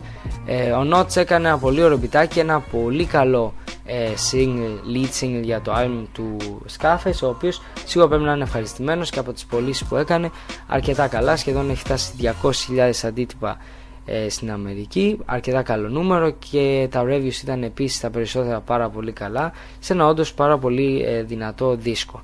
Ε, 0.46 0.72
ο 0.72 0.90
Notch 0.94 1.16
έκανε 1.16 1.48
ένα 1.48 1.58
πολύ 1.58 1.84
ωραίο 1.84 1.98
μπιτάκι 1.98 2.40
ένα 2.40 2.60
πολύ 2.60 3.06
καλό 3.06 3.54
ε, 3.86 4.10
single, 4.32 4.96
lead 4.96 5.24
single 5.24 5.44
για 5.44 5.62
το 5.62 5.74
album 5.76 6.06
του 6.14 6.38
Scarface 6.80 7.20
ο 7.24 7.28
οποίος 7.28 7.62
σίγουρα 7.86 8.10
πρέπει 8.10 8.24
να 8.24 8.34
είναι 8.34 8.44
ευχαριστημένος 8.44 9.10
και 9.10 9.20
από 9.20 9.34
τις 9.34 9.46
πωλήσεις 9.46 9.88
που 9.88 9.96
έκανε 9.96 10.32
αρκετά 10.68 11.08
καλά 11.08 11.36
σχεδόν 11.36 11.70
έχει 11.70 11.80
φτάσει 11.80 12.12
200.000 12.42 12.92
αντίτυπα 13.04 13.58
ε, 14.06 14.30
στην 14.30 14.52
Αμερική. 14.52 15.20
Αρκετά 15.26 15.62
καλό 15.62 15.90
νούμερο 15.90 16.30
και 16.30 16.88
τα 16.92 17.04
reviews 17.08 17.42
ήταν 17.44 17.64
επίσης 17.64 18.00
τα 18.00 18.10
περισσότερα 18.10 18.60
πάρα 18.60 18.90
πολύ 18.90 19.12
καλά 19.12 19.52
σε 19.80 19.94
ένα 19.94 20.08
όντως 20.08 20.34
πάρα 20.34 20.58
πολύ 20.58 21.04
ε, 21.06 21.24
δυνατό 21.24 21.76
δίσκο. 21.76 22.24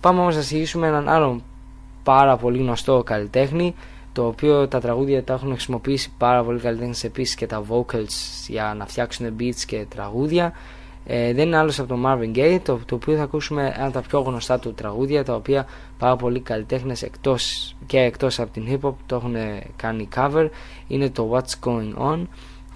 Πάμε 0.00 0.20
όμως 0.20 0.34
να 0.34 0.40
συζητήσουμε 0.40 0.86
έναν 0.86 1.08
άλλον 1.08 1.42
πάρα 2.02 2.36
πολύ 2.36 2.58
γνωστό 2.58 3.02
καλλιτέχνη 3.02 3.74
το 4.12 4.26
οποίο 4.26 4.68
τα 4.68 4.80
τραγούδια 4.80 5.24
τα 5.24 5.32
έχουν 5.32 5.50
χρησιμοποιήσει 5.50 6.12
πάρα 6.18 6.44
πολύ 6.44 6.60
καλλιτέχνες 6.60 7.04
επίσης 7.04 7.34
και 7.34 7.46
τα 7.46 7.62
vocals 7.68 8.46
για 8.48 8.74
να 8.78 8.86
φτιάξουν 8.86 9.36
beats 9.40 9.62
και 9.66 9.86
τραγούδια 9.88 10.52
ε, 11.06 11.32
δεν 11.32 11.46
είναι 11.46 11.56
άλλος 11.56 11.78
από 11.78 11.88
τον 11.88 12.02
Marvin 12.06 12.38
Gaye 12.38 12.58
το, 12.62 12.80
το 12.86 12.94
οποίο 12.94 13.16
θα 13.16 13.22
ακούσουμε 13.22 13.72
ένα 13.76 13.84
από 13.84 13.92
τα 13.92 14.00
πιο 14.00 14.20
γνωστά 14.20 14.58
του 14.58 14.74
τραγούδια 14.74 15.24
τα 15.24 15.34
οποία 15.34 15.66
πάρα 15.98 16.16
πολλοί 16.16 16.40
καλλιτέχνες 16.40 17.02
εκτός, 17.02 17.74
και 17.86 17.98
εκτός 17.98 18.40
από 18.40 18.52
την 18.52 18.66
hip 18.70 18.88
hop 18.88 18.94
το 19.06 19.16
έχουν 19.16 19.34
κάνει 19.76 20.08
cover. 20.16 20.48
Είναι 20.86 21.10
το 21.10 21.30
What's 21.32 21.68
Going 21.68 22.12
On 22.12 22.26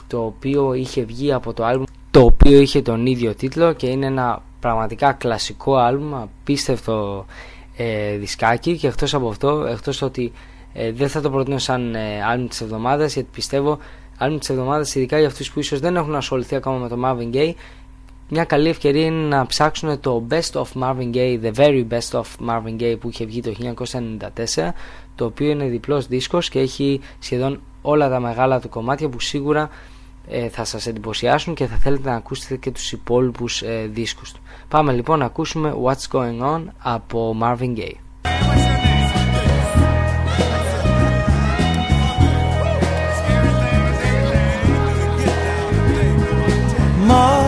το 0.07 0.25
οποίο 0.25 0.75
είχε 0.75 1.03
βγει 1.03 1.33
από 1.33 1.53
το 1.53 1.65
album 1.67 1.83
το 2.11 2.25
οποίο 2.25 2.61
είχε 2.61 2.83
τον 2.83 3.07
ίδιο 3.07 3.35
τίτλο 3.35 3.73
και 3.73 3.87
είναι 3.87 4.07
ένα 4.07 4.43
πραγματικά 4.61 5.13
κλασικό 5.13 5.75
album 5.77 6.23
απίστευτο 6.23 7.27
ε, 7.77 8.17
δισκάκι. 8.17 8.77
Και 8.77 8.87
εκτός 8.87 9.15
από 9.15 9.29
αυτό 9.29 9.67
εκτός 9.69 10.03
ότι 10.03 10.33
ε, 10.73 10.93
δεν 10.93 11.09
θα 11.09 11.21
το 11.21 11.31
προτείνω 11.31 11.59
σαν 11.59 11.95
ε, 11.95 12.21
album 12.35 12.47
της 12.49 12.61
εβδομάδας 12.61 13.15
γιατί 13.15 13.29
πιστεύω 13.33 13.79
album 14.19 14.37
της 14.39 14.49
εβδομάδας 14.49 14.95
ειδικά 14.95 15.19
για 15.19 15.27
αυτούς 15.27 15.53
που 15.53 15.59
ίσως 15.59 15.81
δεν 15.81 15.97
έχουν 15.97 16.15
ασχοληθεί 16.15 16.55
ακόμα 16.55 16.77
με 16.79 16.89
το 16.89 16.97
Marvin 17.05 17.37
Gaye 17.37 17.53
μια 18.29 18.45
καλή 18.45 18.69
ευκαιρία 18.69 19.07
είναι 19.07 19.37
να 19.37 19.47
ψάξουν 19.47 20.01
το 20.01 20.27
Best 20.31 20.63
of 20.63 20.83
Marvin 20.83 21.15
Gaye, 21.15 21.41
The 21.43 21.55
Very 21.55 21.87
Best 21.89 22.21
of 22.21 22.49
Marvin 22.49 22.81
Gaye 22.81 22.97
που 23.01 23.09
είχε 23.09 23.25
βγει 23.25 23.41
το 23.41 23.55
1994 24.57 24.69
το 25.15 25.25
οποίο 25.25 25.51
είναι 25.51 25.65
διπλός 25.65 26.07
δίσκος 26.07 26.49
και 26.49 26.59
έχει 26.59 27.01
σχεδόν 27.19 27.61
όλα 27.83 28.09
τα 28.09 28.21
μεγάλα 28.21 28.61
του 28.61 28.69
κομμάτια 28.69 29.09
που 29.09 29.21
σίγουρα 29.21 29.71
ε, 30.29 30.49
θα 30.49 30.65
σας 30.65 30.87
εντυπωσιάσουν 30.87 31.55
και 31.55 31.67
θα 31.67 31.77
θέλετε 31.77 32.09
να 32.09 32.17
ακούσετε 32.17 32.57
και 32.57 32.71
τους 32.71 32.93
υπόλοιπους 32.93 33.63
ε, 33.63 33.89
δίσκους 33.93 34.33
του. 34.33 34.41
Πάμε 34.69 34.93
λοιπόν 34.93 35.19
να 35.19 35.25
ακούσουμε 35.25 35.75
What's 35.85 36.17
Going 36.19 36.55
On 36.55 36.63
από 36.79 37.37
Marvin 37.43 37.77
Gaye. 37.77 37.97
Mother, 47.09 47.48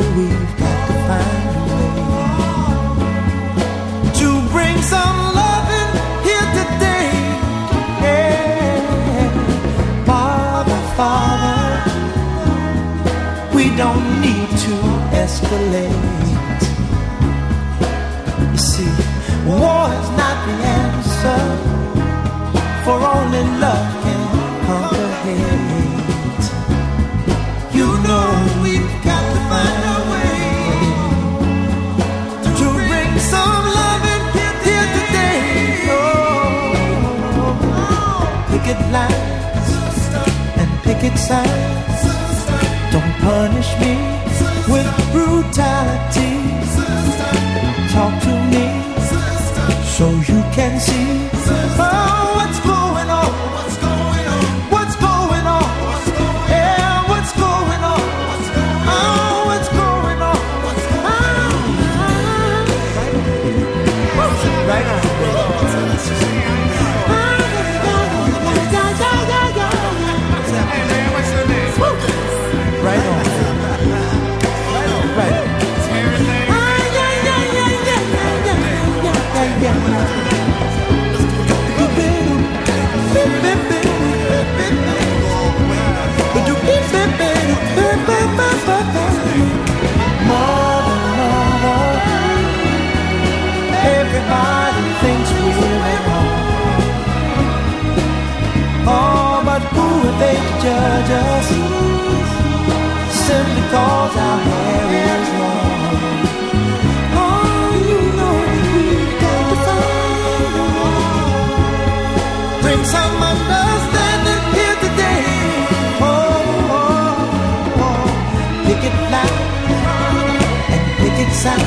sight. 121.43 121.65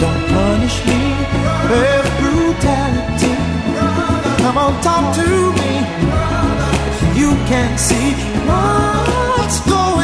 Don't 0.00 0.22
punish 0.34 0.76
me 0.86 1.00
with 1.70 2.06
brutality. 2.20 3.34
Come 4.42 4.58
on, 4.64 4.72
talk 4.80 5.04
to 5.18 5.28
me. 5.58 5.72
You 7.20 7.30
can 7.50 7.70
see 7.76 8.12
what's 8.46 9.58
going 9.68 9.92
on. 9.92 9.97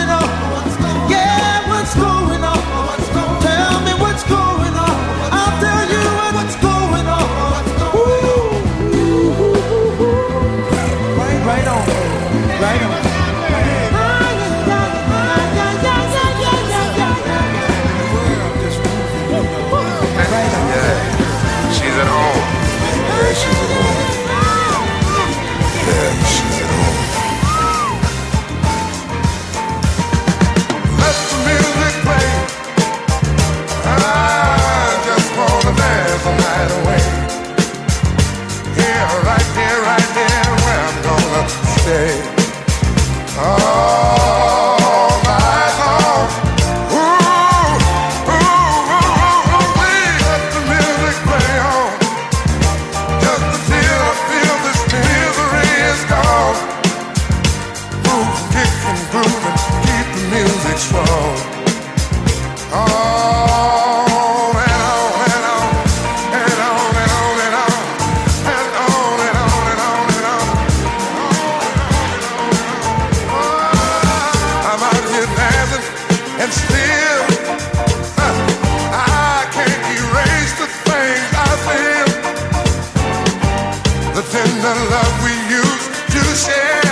we 85.24 85.32
used 85.48 85.90
to 86.12 86.22
share. 86.37 86.84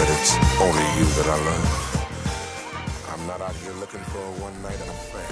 but 0.00 0.08
it's 0.16 0.32
only 0.64 0.86
you 0.96 1.06
that 1.18 1.28
I 1.34 1.38
love. 1.48 1.66
I'm 3.12 3.22
not 3.30 3.40
out 3.46 3.56
here 3.62 3.76
looking 3.82 4.04
for 4.12 4.22
a 4.30 4.32
one 4.46 4.56
night 4.66 4.80
affair. 4.94 5.30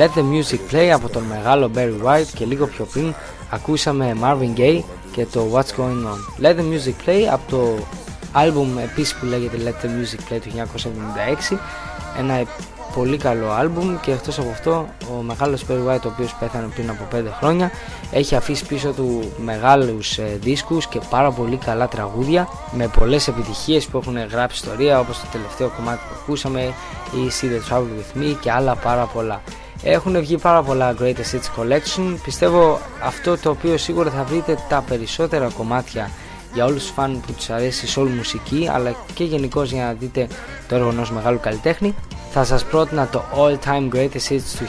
Let 0.00 0.10
the 0.14 0.22
Music 0.22 0.60
Play 0.70 0.90
από 0.90 1.08
τον 1.08 1.22
μεγάλο 1.22 1.70
Barry 1.74 2.06
White 2.06 2.30
και 2.34 2.44
λίγο 2.44 2.66
πιο 2.66 2.84
πριν 2.84 3.14
ακούσαμε 3.50 4.16
Marvin 4.22 4.58
Gaye 4.58 4.80
και 5.12 5.26
το 5.26 5.50
What's 5.52 5.80
Going 5.80 6.04
On. 6.12 6.44
Let 6.44 6.56
the 6.56 6.64
Music 6.72 7.08
Play 7.08 7.22
από 7.30 7.50
το 7.50 7.86
άλμπουμ 8.32 8.78
επίσης 8.78 9.14
που 9.14 9.26
λέγεται 9.26 9.56
Let 9.64 9.84
the 9.84 9.88
Music 9.88 10.32
Play 10.32 10.38
του 10.42 10.50
1976 11.52 11.56
ένα 12.18 12.44
πολύ 12.94 13.16
καλό 13.16 13.50
άλμπουμ 13.50 14.00
και 14.00 14.10
εκτός 14.10 14.38
από 14.38 14.50
αυτό 14.50 14.88
ο 15.18 15.22
μεγάλος 15.22 15.64
Barry 15.68 15.92
White 15.92 16.04
ο 16.04 16.08
οποίος 16.08 16.34
πέθανε 16.34 16.66
πριν 16.74 16.90
από 16.90 17.04
5 17.16 17.22
χρόνια 17.38 17.70
έχει 18.12 18.34
αφήσει 18.34 18.66
πίσω 18.66 18.90
του 18.92 19.32
μεγάλους 19.36 20.18
ε, 20.18 20.38
δίσκους 20.40 20.86
και 20.86 21.00
πάρα 21.10 21.30
πολύ 21.30 21.56
καλά 21.56 21.88
τραγούδια 21.88 22.48
με 22.72 22.88
πολλές 22.98 23.28
επιτυχίες 23.28 23.86
που 23.86 23.98
έχουν 23.98 24.18
γράψει 24.26 24.64
ιστορία 24.64 25.00
όπως 25.00 25.20
το 25.20 25.26
τελευταίο 25.32 25.68
κομμάτι 25.76 25.98
που 26.08 26.14
ακούσαμε 26.22 26.60
η 27.12 27.30
See 27.40 27.44
the 27.44 27.72
Trouble 27.72 27.80
With 27.80 28.22
Me 28.22 28.36
και 28.40 28.50
άλλα 28.50 28.74
πάρα 28.74 29.04
πολλά. 29.04 29.42
Έχουν 29.82 30.20
βγει 30.20 30.38
πάρα 30.38 30.62
πολλά 30.62 30.94
Greatest 31.00 31.34
Hits 31.34 31.60
Collection. 31.60 32.16
Πιστεύω 32.24 32.78
αυτό 33.02 33.38
το 33.38 33.50
οποίο 33.50 33.76
σίγουρα 33.76 34.10
θα 34.10 34.24
βρείτε 34.24 34.58
τα 34.68 34.84
περισσότερα 34.88 35.48
κομμάτια 35.56 36.10
για 36.54 36.64
όλους 36.64 36.82
τους 36.82 36.90
φαν 36.90 37.20
που 37.26 37.32
τους 37.32 37.50
αρέσει 37.50 37.86
η 37.86 37.88
soul 37.96 38.08
μουσική 38.16 38.68
αλλά 38.72 38.94
και 39.14 39.24
γενικώς 39.24 39.72
για 39.72 39.84
να 39.84 39.92
δείτε 39.92 40.26
το 40.68 40.74
έργο 40.74 40.88
ενός 40.88 41.10
μεγάλου 41.10 41.40
καλλιτέχνη. 41.40 41.94
Θα 42.34 42.44
σας 42.44 42.64
πρότεινα 42.64 43.08
το 43.08 43.24
All 43.36 43.68
Time 43.68 43.96
Greatest 43.96 44.32
Hits 44.32 44.40
του 44.58 44.66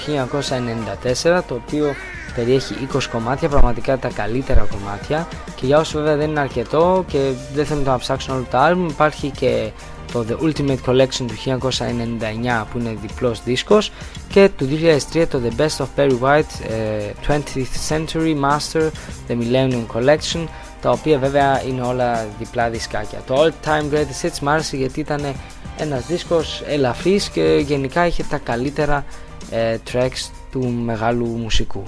1994 1.24 1.42
το 1.48 1.54
οποίο 1.54 1.94
περιέχει 2.36 2.88
20 2.94 3.00
κομμάτια, 3.12 3.50
πραγματικά 3.50 3.98
τα 3.98 4.10
καλύτερα 4.10 4.68
κομμάτια 4.72 5.28
και 5.56 5.66
για 5.66 5.80
όσους 5.80 5.94
βέβαια 5.94 6.16
δεν 6.16 6.30
είναι 6.30 6.40
αρκετό 6.40 7.06
και 7.08 7.32
δεν 7.54 7.66
θέλουν 7.66 7.84
να 7.84 7.98
ψάξουν 7.98 8.36
όλο 8.36 8.46
το 8.52 8.58
album 8.58 8.90
υπάρχει 8.90 9.30
και 9.30 9.72
το 10.12 10.26
The 10.30 10.44
Ultimate 10.44 10.78
Collection 10.86 11.26
του 11.28 11.60
1999 11.60 12.66
που 12.72 12.80
είναι 12.80 12.98
διπλός 13.02 13.44
δίσκος 13.44 13.92
και 14.30 14.50
του 14.58 14.70
2003 15.14 15.26
το 15.30 15.42
The 15.44 15.62
Best 15.62 15.86
of 15.86 15.88
Perry 15.98 16.20
White 16.20 16.70
ε, 16.70 17.12
20th 17.28 17.94
Century 17.96 18.36
Master 18.42 18.90
The 19.28 19.38
Millennium 19.40 19.86
Collection 19.96 20.46
τα 20.82 20.90
οποία 20.90 21.18
βέβαια 21.18 21.64
είναι 21.68 21.82
όλα 21.82 22.28
διπλά 22.40 22.70
δισκάκια. 22.70 23.22
Το 23.28 23.36
All 23.44 23.68
Time 23.68 23.94
Greatest 23.94 24.26
Hits 24.26 24.40
μου 24.42 24.50
άρεσε 24.50 24.76
γιατί 24.76 25.00
ήταν 25.00 25.36
ένας 25.78 26.06
δίσκος 26.06 26.64
ελαφρύς 26.68 27.30
και 27.30 27.64
γενικά 27.66 28.06
είχε 28.06 28.24
τα 28.24 28.38
καλύτερα 28.38 29.06
ε, 29.52 29.78
tracks 29.92 30.30
του 30.52 30.68
μεγάλου 30.68 31.26
μουσικού. 31.26 31.84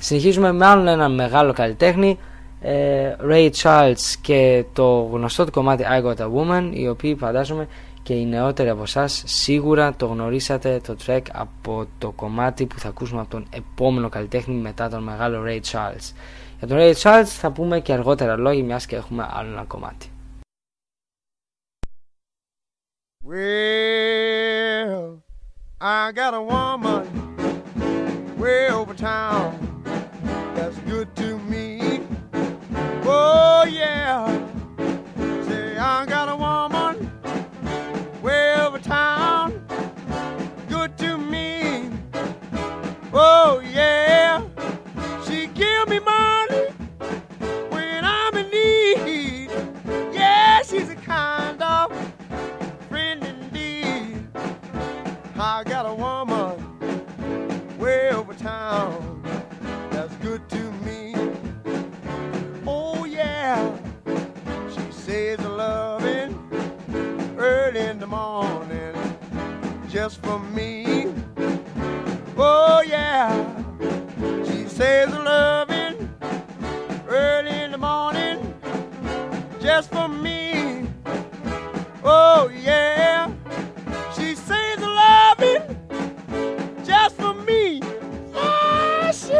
Συνεχίζουμε 0.00 0.52
με 0.52 0.66
άλλον 0.66 0.86
ένα 0.86 1.08
μεγάλο 1.08 1.52
καλλιτέχνη 1.52 2.18
ε, 2.60 3.16
Ray 3.30 3.50
Charles 3.62 4.14
και 4.20 4.64
το 4.72 5.08
γνωστό 5.12 5.44
του 5.44 5.50
κομμάτι 5.50 5.84
I 5.90 6.04
Got 6.04 6.16
A 6.16 6.26
Woman 6.26 6.70
οι 6.72 6.88
οποίοι 6.88 7.14
φαντάζομαι 7.14 7.68
και 8.02 8.14
οι 8.14 8.26
νεότεροι 8.26 8.68
από 8.68 8.82
εσάς 8.82 9.22
σίγουρα 9.26 9.94
το 9.96 10.06
γνωρίσατε 10.06 10.80
το 10.86 10.96
track 11.06 11.22
από 11.32 11.86
το 11.98 12.10
κομμάτι 12.10 12.66
που 12.66 12.78
θα 12.78 12.88
ακούσουμε 12.88 13.20
από 13.20 13.30
τον 13.30 13.46
επόμενο 13.50 14.08
καλλιτέχνη 14.08 14.54
μετά 14.54 14.88
τον 14.88 15.02
μεγάλο 15.02 15.42
Ray 15.46 15.60
Charles. 15.72 16.12
Για 16.58 16.68
τον 16.68 16.78
Ray 16.80 16.94
Charles 17.02 17.24
θα 17.24 17.50
πούμε 17.50 17.80
και 17.80 17.92
αργότερα 17.92 18.36
λόγια 18.36 18.64
μιας 18.64 18.86
και 18.86 18.96
έχουμε 18.96 19.28
άλλο 19.32 19.50
ένα 19.52 19.64
κομμάτι. 19.64 20.08
Well, 23.26 25.22
I 25.80 26.12
got 26.12 26.34
a 26.34 26.42
woman 26.42 28.36
way 28.36 28.68
over 28.68 28.92
town 28.92 29.82
that's 30.54 30.76
good 30.80 31.16
to 31.16 31.38
me. 31.38 32.02
Oh, 33.06 33.64
yeah. 33.66 34.26
Say, 35.48 35.78
I 35.78 36.04
got 36.04 36.28
a 36.28 36.36
woman 36.36 36.73
just 70.04 70.20
for 70.22 70.38
me. 70.38 71.06
Oh 72.36 72.82
yeah, 72.86 73.32
she 74.44 74.68
says 74.68 75.08
loving 75.10 76.10
early 77.08 77.62
in 77.62 77.72
the 77.72 77.78
morning 77.78 78.38
just 79.62 79.90
for 79.90 80.06
me. 80.06 80.86
Oh 82.04 82.50
yeah, 82.54 83.32
she 84.14 84.34
says 84.34 84.78
loving 84.80 85.62
just 86.84 87.16
for 87.16 87.32
me. 87.32 87.80
Yeah, 88.34 89.10
she 89.10 89.32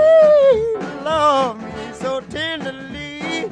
love 1.04 1.62
me 1.62 1.92
so 1.92 2.22
tenderly. 2.22 3.50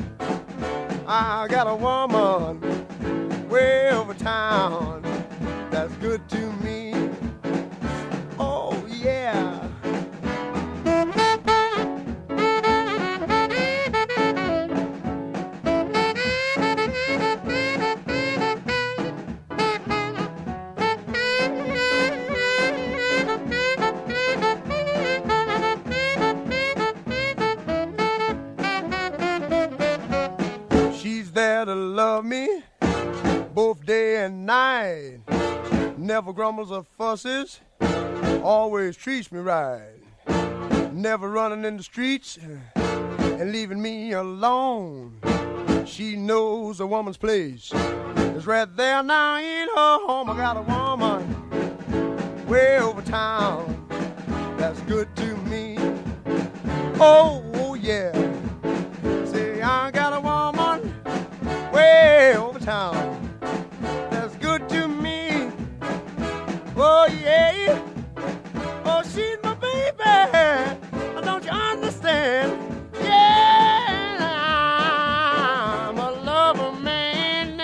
I 1.07 1.47
got 1.47 1.67
a 1.67 1.77
woman 1.77 2.59
way 3.51 3.91
over 3.91 4.15
town 4.15 5.03
that's 5.71 5.95
good 5.97 6.27
to 6.29 6.53
me. 6.65 6.72
Love 32.17 32.27
me 32.27 32.63
both 33.55 33.87
day 33.87 34.23
and 34.23 34.45
night. 34.45 35.21
Never 35.97 36.35
grumbles 36.35 36.71
or 36.71 36.85
fusses, 36.99 37.61
always 38.43 38.99
treats 38.99 39.33
me 39.33 39.39
right. 39.39 39.95
Never 40.93 41.31
running 41.31 41.65
in 41.65 41.79
the 41.79 41.83
streets 41.83 42.39
eh, 42.43 42.81
and 43.41 43.51
leaving 43.51 43.81
me 43.81 44.13
alone. 44.13 45.21
She 45.87 46.17
knows 46.17 46.81
a 46.81 46.87
woman's 46.87 47.17
place 47.17 47.73
is 48.37 48.47
right 48.47 48.69
there 48.77 49.03
now 49.03 49.39
in 49.39 49.69
her 49.75 49.99
home. 50.07 50.29
I 50.29 50.37
got 50.37 50.59
a 50.59 50.63
woman 50.75 52.47
way 52.47 52.79
over 52.79 53.01
town 53.01 53.87
that's 54.59 54.81
good 54.81 55.09
to 55.17 55.35
me. 55.49 55.79
Oh 57.01 57.75
yeah. 57.81 58.32
Way 61.83 62.37
over 62.37 62.59
town 62.61 63.19
that's 64.11 64.37
good 64.37 64.69
to 64.69 64.87
me. 64.89 65.51
Oh, 66.77 67.07
yeah. 67.23 67.83
Oh, 68.85 69.03
she's 69.13 69.39
my 69.43 69.55
baby. 69.55 70.15
Don't 71.25 71.45
you 71.45 71.51
understand? 71.51 72.49
Yeah, 73.01 74.29
I'm 75.89 75.99
a 75.99 76.11
lover 76.31 76.73
man. 76.81 77.61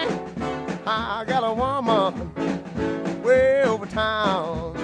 I 0.86 1.24
got 1.26 1.42
a 1.44 1.52
woman 1.52 2.12
way 3.22 3.62
over 3.64 3.86
town 3.86 4.74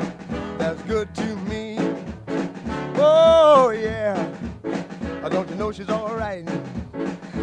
that's 0.58 0.80
good 0.82 1.12
to 1.16 1.36
me. 1.50 1.78
Oh, 2.96 3.70
yeah. 3.70 4.16
Uh, 5.22 5.28
Don't 5.28 5.48
you 5.48 5.56
know 5.56 5.72
she's 5.72 5.88
all 5.90 6.14
right? 6.14 6.48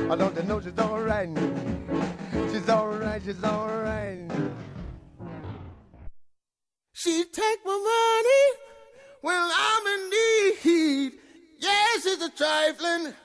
I 0.09 0.15
Don't 0.15 0.35
you 0.35 0.43
know 0.43 0.59
she's 0.61 0.77
all 0.79 1.01
right? 1.01 1.29
She's 2.61 2.69
all 2.69 2.89
right, 2.89 3.19
she's 3.25 3.43
all 3.43 3.67
right. 3.81 4.19
She 6.93 7.23
take 7.33 7.59
my 7.65 7.71
money 7.71 8.43
when 9.21 9.35
I'm 9.35 9.87
in 9.87 10.09
need. 10.11 11.13
Yes, 11.57 12.03
she's 12.03 12.21
a 12.21 12.29
trifling 12.29 13.15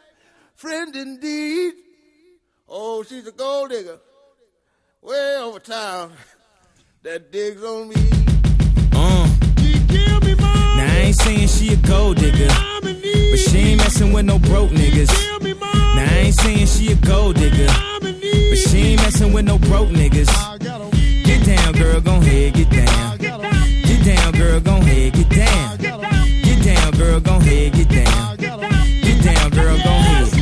friend 0.55 0.97
indeed. 0.97 1.75
Oh, 2.67 3.03
she's 3.03 3.27
a 3.27 3.33
gold 3.33 3.69
digger 3.69 3.99
way 5.03 5.37
over 5.37 5.59
town 5.59 6.13
that 7.03 7.31
digs 7.31 7.63
on 7.63 7.91
me. 7.91 7.97
Uh. 8.93 9.29
Now 10.79 10.87
I 10.87 11.03
ain't 11.05 11.17
saying 11.17 11.49
she 11.49 11.75
a 11.75 11.77
gold 11.77 12.17
digger, 12.17 12.49
but 12.81 13.39
she 13.39 13.59
ain't 13.59 13.81
messing 13.81 14.15
with 14.15 14.25
no 14.25 14.39
broke 14.39 14.71
niggas. 14.71 15.13
Now 15.43 16.07
I 16.07 16.17
ain't 16.25 16.35
saying 16.37 16.67
she 16.69 16.93
a 16.93 16.97
gold 16.97 17.37
digger, 17.37 17.67
but 18.49 18.59
she 18.59 18.79
ain't 18.79 19.03
messing 19.03 19.33
with 19.33 19.45
no 19.45 19.59
broke 19.59 19.89
niggas. 19.89 20.31
Get 21.25 21.45
down, 21.45 21.73
girl, 21.75 22.01
gon' 22.01 22.23
head, 22.23 22.55
get 22.55 22.71
down. 22.71 23.19
Get 23.19 24.05
down, 24.05 24.33
girl, 24.33 24.61
gon' 24.61 24.83
head, 24.83 25.13
get 25.13 25.29
down. 25.29 25.77
Get 25.79 26.65
down, 26.65 26.93
girl, 26.93 27.21
gon' 27.21 27.41
head, 27.41 27.73
get 27.73 27.89
down. 27.89 28.37
Get 28.37 29.25
down, 29.25 29.51
girl, 29.51 29.77
gon' 29.79 30.03
head. 30.03 30.33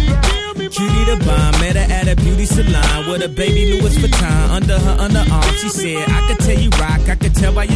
Cutie 0.75 1.05
the 1.05 1.23
bomb, 1.25 1.53
met 1.61 1.77
her 1.77 1.87
at 1.93 2.09
a 2.09 2.17
beauty 2.17 2.47
salon 2.47 3.09
with 3.09 3.23
a 3.23 3.29
baby 3.29 3.73
Louis 3.73 3.97
Vuitton 3.97 4.51
under 4.51 4.79
her 4.79 4.97
underarm. 4.97 5.53
She 5.61 5.69
said, 5.69 6.09
I 6.09 6.27
could 6.27 6.41
tell 6.41 6.59
you 6.59 6.71
rock, 6.71 7.09
I 7.09 7.15
could 7.15 7.35
tell 7.35 7.55
by 7.55 7.65
your 7.65 7.74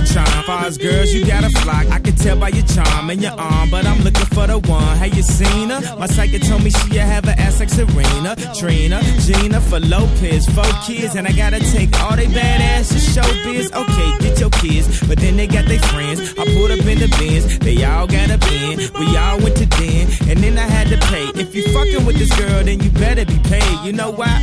Girls, 0.59 1.15
you 1.15 1.25
got 1.25 1.45
a 1.45 1.51
flock, 1.61 1.87
I 1.89 1.99
can 1.99 2.15
tell 2.17 2.39
by 2.39 2.49
your 2.49 2.67
charm 2.67 3.09
and 3.11 3.23
your 3.23 3.33
arm, 3.33 3.71
but 3.71 3.87
I'm 3.87 4.01
looking 4.03 4.27
for 4.27 4.47
the 4.47 4.59
one. 4.59 4.97
Have 4.99 5.15
you 5.15 5.23
seen 5.23 5.71
her? 5.71 5.81
My 5.97 6.07
psychic 6.07 6.43
told 6.43 6.63
me 6.63 6.71
she 6.71 6.97
have 6.97 7.25
an 7.25 7.39
ass 7.39 7.61
like 7.61 7.71
Serena, 7.71 8.37
Trina, 8.55 9.01
Jennifer 9.21 9.81
Lopez, 9.81 10.47
four 10.47 10.71
kids, 10.85 11.15
and 11.15 11.27
I 11.27 11.33
gotta 11.33 11.61
take 11.61 11.99
all 12.03 12.17
they 12.17 12.27
badass 12.27 12.93
to 12.93 12.99
show 12.99 13.29
biz. 13.45 13.73
Okay, 13.73 14.19
get 14.19 14.41
your 14.41 14.51
kids, 14.51 15.01
but 15.09 15.19
then 15.19 15.37
they 15.37 15.47
got 15.47 15.65
their 15.67 15.81
friends. 15.81 16.21
I 16.37 16.45
pulled 16.45 16.73
up 16.73 16.85
in 16.85 16.99
the 16.99 17.09
Benz, 17.19 17.59
they 17.61 17.83
all 17.85 18.07
got 18.07 18.29
a 18.29 18.39
bin. 18.39 18.79
We 19.01 19.17
all 19.17 19.39
went 19.39 19.57
to 19.57 19.67
den, 19.67 20.09
and 20.29 20.39
then 20.41 20.59
I 20.59 20.67
had 20.69 20.89
to 20.89 20.99
pay. 21.07 21.25
If 21.41 21.55
you 21.55 21.63
fucking 21.73 22.05
with 22.05 22.19
this 22.19 22.37
girl, 22.37 22.65
then 22.65 22.81
you 22.81 22.91
better 22.91 23.25
be 23.25 23.39
paid. 23.49 23.87
You 23.87 23.93
know 23.93 24.11
why? 24.11 24.43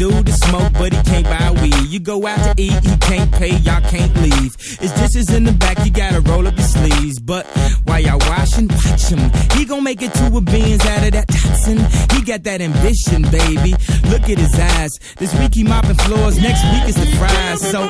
Wanna 0.00 0.22
the 0.22 0.32
smoke, 0.32 0.72
but 0.78 0.94
he 0.94 1.02
can't 1.02 1.26
buy 1.26 1.50
weed. 1.60 1.88
You 1.92 2.00
go 2.00 2.26
out 2.26 2.38
to 2.38 2.54
eat, 2.56 2.72
he 2.72 2.96
can't 2.98 3.30
pay, 3.32 3.56
y'all 3.58 3.82
can't 3.82 4.14
leave. 4.22 4.56
His 4.80 4.92
dishes 4.92 5.28
in 5.28 5.44
the 5.44 5.52
back, 5.52 5.84
you 5.84 5.90
gotta 5.90 6.22
roll 6.22 6.46
up 6.46 6.56
your 6.56 6.66
sleeves. 6.66 7.18
But 7.20 7.46
while 7.84 8.00
y'all 8.00 8.18
washing, 8.18 8.68
watch 8.68 9.12
him. 9.12 9.30
He 9.52 9.66
gon' 9.66 9.84
make 9.84 10.00
it 10.00 10.14
to 10.14 10.34
a 10.34 10.40
Benz 10.40 10.86
out 10.86 11.04
of 11.04 11.12
that 11.12 11.28
Datsun. 11.28 12.12
He 12.14 12.22
got 12.22 12.44
that 12.44 12.62
ambition, 12.62 13.22
baby. 13.28 13.76
Look 14.08 14.24
at 14.30 14.38
his 14.38 14.58
eyes. 14.58 14.98
This 15.18 15.34
week 15.38 15.54
he 15.54 15.64
mopping 15.64 15.96
floors, 15.96 16.40
next 16.40 16.64
week 16.72 16.88
is 16.88 16.96
the 16.96 17.06
fries. 17.18 17.60
So 17.60 17.84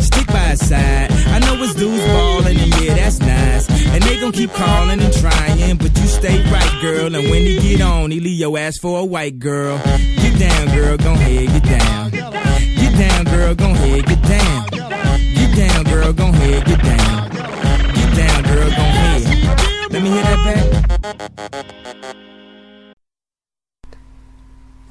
stick 0.00 0.26
by 0.26 0.58
his 0.58 0.68
side. 0.68 1.12
I 1.12 1.38
know 1.38 1.54
his 1.54 1.74
dudes 1.76 2.02
ballin', 2.04 2.56
and 2.58 2.82
yeah, 2.82 2.94
that's 2.96 3.20
nice. 3.20 3.70
And 3.94 4.02
they 4.02 4.18
gon' 4.18 4.32
keep 4.32 4.52
calling 4.54 5.00
and 5.00 5.14
trying, 5.14 5.76
but 5.76 5.96
you 5.98 6.06
stay 6.08 6.42
right, 6.50 6.82
girl. 6.82 7.14
And 7.14 7.30
when 7.30 7.42
he 7.42 7.60
get 7.60 7.80
on, 7.80 8.10
he 8.10 8.18
leave 8.18 8.40
your 8.40 8.58
ass 8.58 8.76
for 8.78 8.98
a 8.98 9.04
white 9.04 9.38
girl. 9.38 9.80
Get 10.36 10.50
down, 10.50 10.74
girl, 10.74 10.96
gon' 10.96 11.14
ahead, 11.14 11.46
get 11.54 11.62
down. 11.62 12.10
Get 12.10 12.92
down, 12.98 13.24
girl, 13.24 13.54
gon' 13.54 13.70
ahead, 13.70 14.04
get 14.04 14.22
down. 14.22 14.66
Get 15.38 15.50
down, 15.56 15.84
girl, 15.84 16.12
gon' 16.12 16.34
ahead, 16.34 16.64
get 16.66 16.82
down. 16.82 17.30
Get 17.94 18.10
down, 18.20 18.42
girl, 18.42 18.68
gon' 18.78 18.94
ahead. 18.98 19.92
Let 19.92 20.02
me 20.02 20.08
hear 20.10 20.22
that 20.22 20.40
back. 20.44 20.64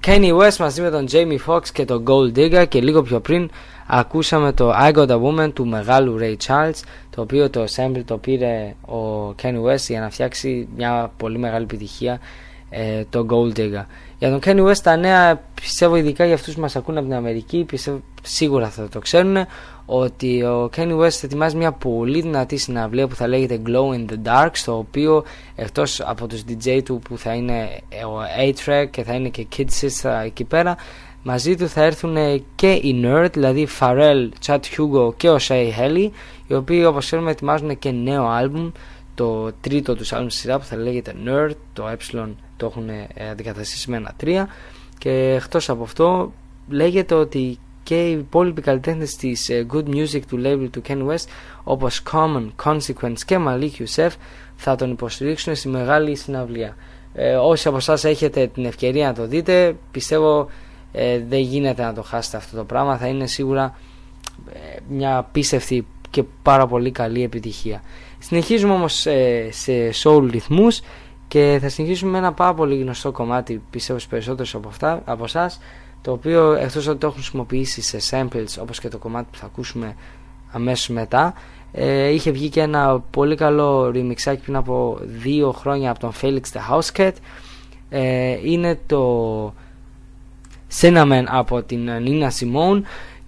Kanye 0.02 0.34
West 0.38 0.60
μαζί 0.60 0.82
με 0.82 0.90
τον 0.90 1.06
Jamie 1.12 1.38
Foxx 1.46 1.70
και 1.74 1.86
τον 1.86 2.04
Gold 2.08 2.38
Digger 2.38 2.66
και 2.68 2.82
λίγο 2.82 3.02
πιο 3.02 3.20
πριν 3.20 3.50
ακούσαμε 3.88 4.54
το 4.54 4.72
I 4.72 4.94
Got 4.94 5.08
A 5.08 5.22
Woman 5.22 5.54
του 5.54 5.68
μεγάλου 5.68 6.18
Ray 6.20 6.36
Charles 6.48 6.82
το 7.10 7.22
οποίο 7.22 7.50
το 7.50 7.66
sample 7.76 8.04
το 8.06 8.18
πήρε 8.18 8.76
ο 8.82 9.30
Kanye 9.42 9.64
West 9.64 9.86
για 9.88 10.00
να 10.00 10.10
φτιάξει 10.10 10.68
μια 10.76 11.12
πολύ 11.18 11.38
μεγάλη 11.38 11.64
επιτυχία 11.64 12.20
ε, 12.70 13.04
το 13.10 13.26
Gold 13.30 13.60
Digger. 13.60 13.86
Για 14.24 14.32
τον 14.32 14.40
Kanye 14.44 14.70
West 14.70 14.78
τα 14.78 14.96
νέα 14.96 15.42
πιστεύω 15.54 15.96
ειδικά 15.96 16.26
για 16.26 16.34
αυτούς 16.34 16.54
που 16.54 16.62
μας 16.62 16.76
ακούν 16.76 16.98
από 16.98 17.06
την 17.06 17.16
Αμερική 17.16 17.64
πιστεύω 17.64 18.02
σίγουρα 18.22 18.70
θα 18.70 18.88
το 18.88 19.00
ξέρουν 19.00 19.38
ότι 19.86 20.44
ο 20.44 20.70
Kanye 20.76 21.00
West 21.00 21.24
ετοιμάζει 21.24 21.56
μια 21.56 21.72
πολύ 21.72 22.22
δυνατή 22.22 22.58
συναυλία 22.58 23.08
που 23.08 23.16
θα 23.16 23.28
λέγεται 23.28 23.62
Glow 23.66 23.96
in 23.96 24.06
the 24.12 24.28
Dark 24.28 24.50
στο 24.52 24.78
οποίο 24.78 25.24
εκτός 25.56 26.02
από 26.02 26.28
τους 26.28 26.42
DJ 26.48 26.82
του 26.86 27.00
που 27.10 27.18
θα 27.18 27.34
είναι 27.34 27.70
ο 27.92 28.22
A-Track 28.48 28.88
και 28.90 29.04
θα 29.04 29.14
είναι 29.14 29.30
και 29.30 29.48
Kid 29.58 29.68
Sister 29.82 30.22
εκεί 30.26 30.44
πέρα 30.44 30.76
μαζί 31.24 31.56
του 31.56 31.68
θα 31.68 31.84
έρθουν 31.84 32.46
και 32.56 32.72
οι 32.72 33.02
Nerd 33.06 33.30
δηλαδή 33.34 33.68
Pharrell, 33.80 34.30
Chad 34.46 34.60
Hugo 34.60 35.16
και 35.18 35.30
ο 35.30 35.38
Shay 35.48 35.70
Haley 35.80 36.10
οι 36.48 36.54
οποίοι 36.54 36.84
όπως 36.88 37.06
ξέρουμε 37.06 37.32
ετοιμάζουν 37.32 37.80
και 37.80 37.92
νέο 37.92 38.28
άλμπουμ 38.28 38.72
το 39.16 39.52
τρίτο 39.62 39.96
τους 39.96 40.14
άλμπουμ 40.14 40.30
στη 40.30 40.40
σειρά 40.40 40.60
που 40.60 40.66
θα 40.66 40.76
λέγεται 40.76 41.14
Nerd 41.26 41.56
το 41.74 41.88
ε 41.88 41.98
το 42.58 42.66
έχουν 42.66 42.90
αντικαταστήσει 43.32 43.90
με 43.90 43.98
ένα 43.98 44.16
3 44.24 44.44
και 44.98 45.34
εκτός 45.42 45.70
από 45.70 45.84
αυτό 45.84 46.34
λέγεται 46.70 47.16
ότι 47.16 47.60
και 47.84 48.08
οι 48.08 48.12
υπόλοιποι 48.12 48.62
καλλιτέχνες 48.62 49.16
της 49.16 49.50
Good 49.74 49.86
Music 49.86 50.22
του 50.28 50.42
label 50.44 50.68
του 50.72 50.82
Ken 50.88 51.08
West 51.08 51.26
όπως 51.64 52.04
Common, 52.12 52.52
Consequence 52.64 53.20
και 53.26 53.38
Malik 53.48 53.72
Youssef 53.80 54.10
θα 54.56 54.76
τον 54.76 54.92
υποστηρίξουν 54.92 55.56
στη 55.56 55.68
μεγάλη 55.68 56.16
συναυλία. 56.16 56.76
Ε, 57.14 57.36
όσοι 57.36 57.68
από 57.68 57.78
εσάς 57.78 58.04
έχετε 58.04 58.48
την 58.48 58.66
ευκαιρία 58.66 59.08
να 59.08 59.14
το 59.14 59.28
δείτε 59.28 59.76
πιστεύω 59.92 60.50
ε, 60.92 61.20
δεν 61.28 61.40
γίνεται 61.40 61.84
να 61.84 61.94
το 61.94 62.02
χάσετε 62.02 62.38
αυτό 62.38 62.58
το 62.58 62.64
πράγμα 62.64 62.98
θα 62.98 63.08
είναι 63.08 63.28
σίγουρα 63.28 63.78
ε, 64.54 64.78
μια 64.90 65.18
απίστευτη 65.18 65.88
και 66.10 66.24
πάρα 66.42 66.68
πολύ 66.68 66.92
καλή 66.92 67.24
επιτυχία. 67.24 67.82
Συνεχίζουμε 68.20 68.74
όμως 68.74 69.08
σε 69.50 69.90
soul 70.04 70.28
ρυθμούς 70.32 70.82
και 71.34 71.58
θα 71.62 71.70
συνεχίσουμε 71.70 72.12
με 72.12 72.18
ένα 72.18 72.34
πάρα 72.34 72.54
πολύ 72.54 72.78
γνωστό 72.78 73.12
κομμάτι 73.12 73.62
πιστεύω 73.70 74.00
στους 74.00 74.12
περισσότερους 74.12 74.56
από, 74.56 74.68
αυτά, 74.68 75.02
από 75.06 75.24
εσάς 75.24 75.60
το 76.02 76.12
οποίο 76.12 76.54
εκτός 76.54 76.88
ότι 76.88 76.98
το 76.98 77.08
έχουν 77.08 77.18
χρησιμοποιήσει 77.20 77.82
σε 77.82 77.98
samples 78.10 78.62
όπως 78.62 78.80
και 78.80 78.88
το 78.88 78.98
κομμάτι 78.98 79.28
που 79.32 79.38
θα 79.38 79.46
ακούσουμε 79.46 79.96
αμέσως 80.52 80.88
μετά 80.88 81.34
ε, 81.72 82.08
είχε 82.08 82.32
βγει 82.32 82.50
και 82.50 82.62
ένα 82.62 83.00
πολύ 83.00 83.36
καλό 83.36 83.92
remixάκι 83.96 84.40
πριν 84.44 84.56
από 84.56 85.00
δύο 85.02 85.52
χρόνια 85.52 85.92
από 85.92 86.00
τον 86.00 86.12
Felix 86.22 86.42
the 86.42 86.72
House 86.72 87.00
Cat. 87.00 87.12
Ε, 87.90 88.38
είναι 88.44 88.80
το 88.86 89.54
Cinnamon 90.82 91.24
από 91.28 91.62
την 91.62 91.90
Nina 92.06 92.30
Simone 92.40 92.82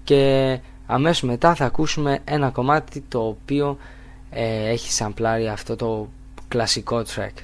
και 0.03 0.59
αμέσως 0.85 1.21
μετά 1.21 1.55
θα 1.55 1.65
ακούσουμε 1.65 2.19
ένα 2.25 2.49
κομμάτι 2.49 3.03
το 3.07 3.19
οποίο 3.19 3.77
ε, 4.29 4.69
έχει 4.69 4.91
σαμπλάρει 4.91 5.47
αυτό 5.47 5.75
το 5.75 6.07
κλασικό 6.47 7.03
track 7.15 7.43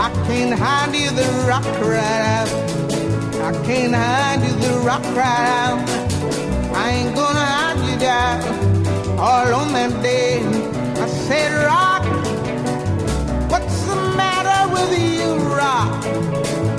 I 0.00 0.10
can't 0.26 0.58
hide 0.58 0.94
you, 0.94 1.10
the 1.10 1.28
rock 1.48 1.64
cried 1.80 2.22
out. 2.36 2.48
I 3.48 3.52
can't 3.66 3.94
hide 3.94 4.42
you, 4.46 4.54
the 4.64 4.78
rock 4.86 5.02
cried 5.14 5.48
out. 5.64 5.88
I 6.72 6.90
ain't 6.90 7.16
gonna 7.16 7.44
hide 7.54 7.80
you 7.90 7.98
down. 7.98 9.18
All 9.18 9.52
on 9.52 9.72
that 9.72 10.00
day, 10.00 10.40
I 11.02 11.06
said, 11.08 11.50
Rock, 11.66 12.04
what's 13.50 13.82
the 13.88 13.96
matter 14.16 14.72
with 14.72 14.92
you, 15.18 15.34
Rock? 15.56 16.77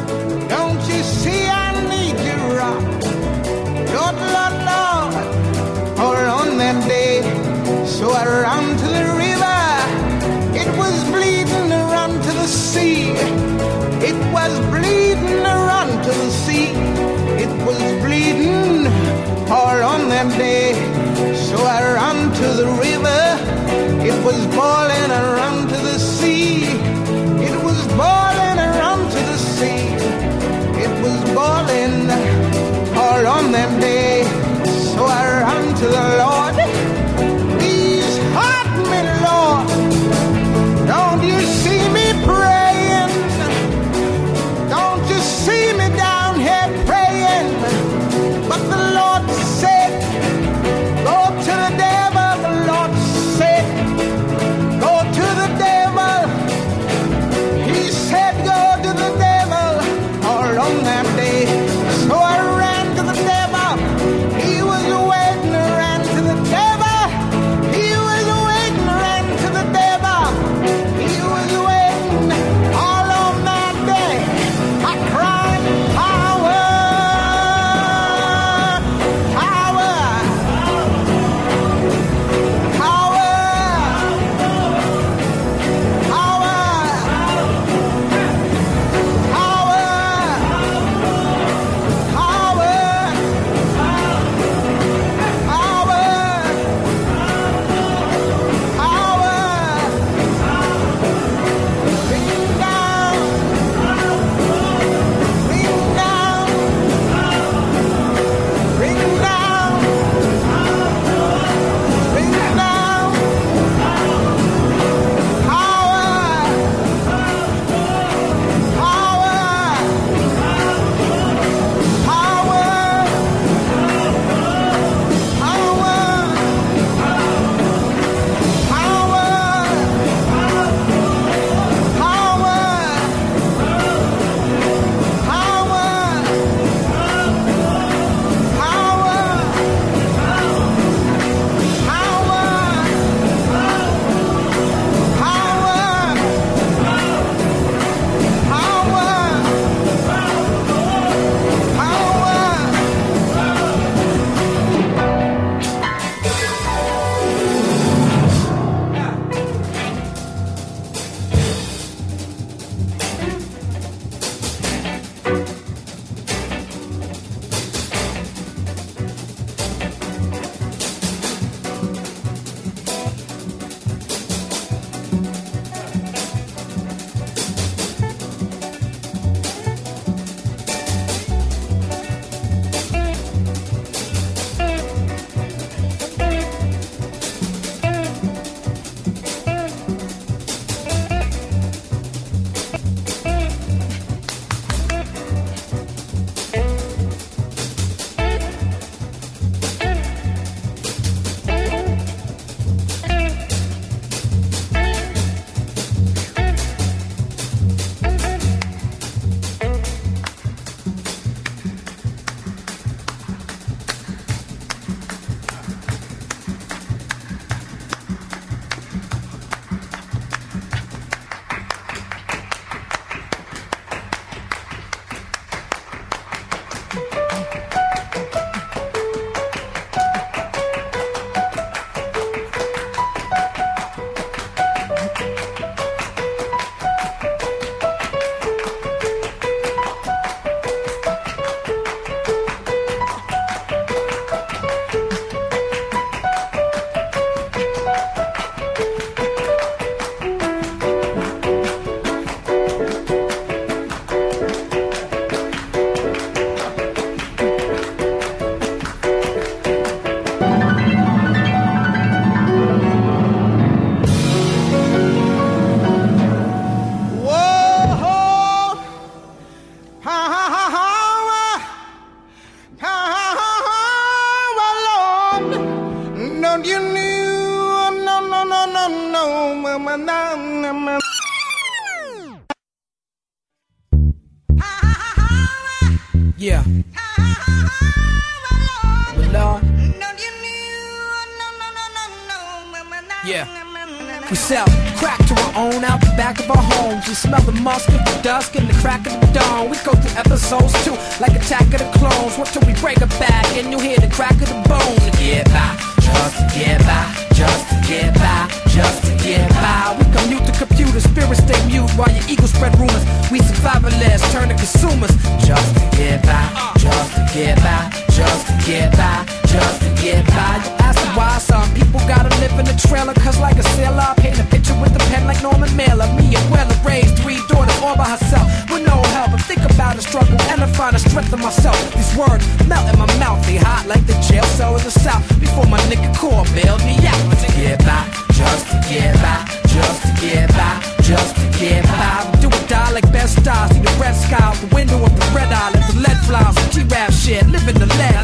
Strength 331.20 331.34
in 331.34 331.40
myself. 331.44 331.94
These 331.94 332.16
words 332.18 332.46
melt 332.68 332.92
in 332.94 333.00
my 333.00 333.06
mouth, 333.20 333.46
they 333.46 333.58
hot 333.58 333.86
like 333.88 334.06
the 334.06 334.14
jail 334.28 334.44
cell 334.56 334.78
in 334.78 334.84
the 334.84 334.92
south. 334.92 335.28
Before 335.40 335.66
my 335.66 335.80
nigga 335.92 336.10
core 336.18 336.46
bailed 336.56 336.84
me 336.86 336.96
out 337.08 337.20
to 337.44 337.48
get 337.58 337.80
by, 337.80 338.08
just 338.34 338.68
to 338.72 338.78
get 338.88 339.16
by, 339.22 339.44
just 339.68 340.02
to 340.04 340.12
get 340.22 340.50
by, 340.56 340.80
just 341.04 341.36
to 341.36 341.46
get 341.60 341.84
by. 341.86 342.40
Do 342.40 342.48
or 342.48 342.68
die 342.68 342.92
like 342.92 343.12
best 343.12 343.40
stars, 343.42 343.72
see 343.72 343.82
the 343.82 343.92
red 344.00 344.14
sky 344.14 344.38
out 344.40 344.56
the 344.56 344.74
window 344.76 345.04
of 345.04 345.14
the 345.20 345.26
red 345.36 345.52
eye, 345.52 345.72
let 345.74 345.88
the 345.94 346.00
lead 346.00 346.54
some 346.56 346.70
G-rap 346.72 347.12
shit, 347.12 347.46
living 347.48 347.76
the 347.76 347.88
lead. 347.88 348.20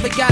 Shit, 0.00 0.18
and 0.18 0.29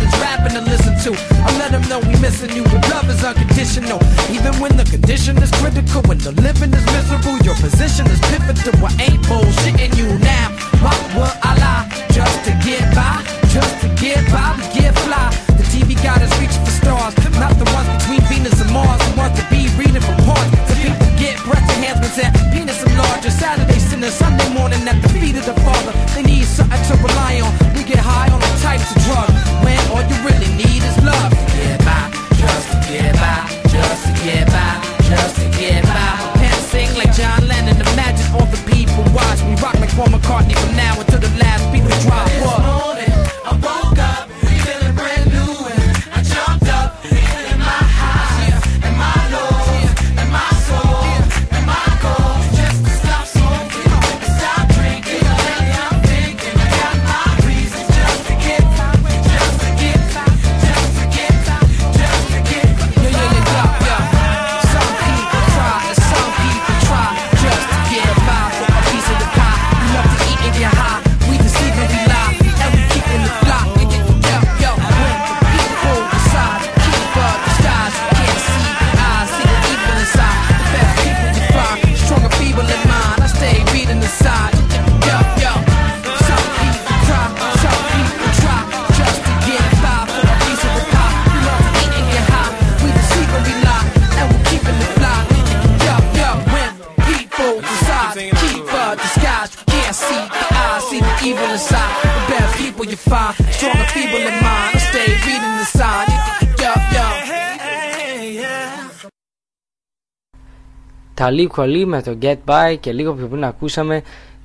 Τα 111.29 111.35
Liqually 111.35 111.85
με 111.87 112.03
το 112.03 112.19
Get 112.23 112.37
By 112.45 112.77
και 112.81 112.93
λίγο 112.93 113.13
πιο 113.13 113.27
πριν 113.27 113.45
ακούσαμε 113.45 114.03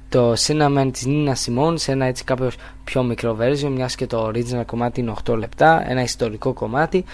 το 0.10 0.34
Cinnamon 0.38 0.90
της 0.92 1.06
Nina 1.08 1.34
Simone 1.46 1.74
σε 1.76 1.92
ένα 1.92 2.06
έτσι 2.06 2.24
κάποιος 2.24 2.56
πιο 2.84 3.04
μικρό 3.04 3.38
version 3.40 3.70
μιας 3.70 3.96
και 3.96 4.08
το 4.08 4.28
original 4.28 4.66
κομμάτι 4.66 5.00
είναι 5.00 5.14
8 5.26 5.38
λεπτά, 5.38 5.90
ένα 5.90 6.02
ιστορικό 6.02 6.54
κομμάτι. 6.54 7.06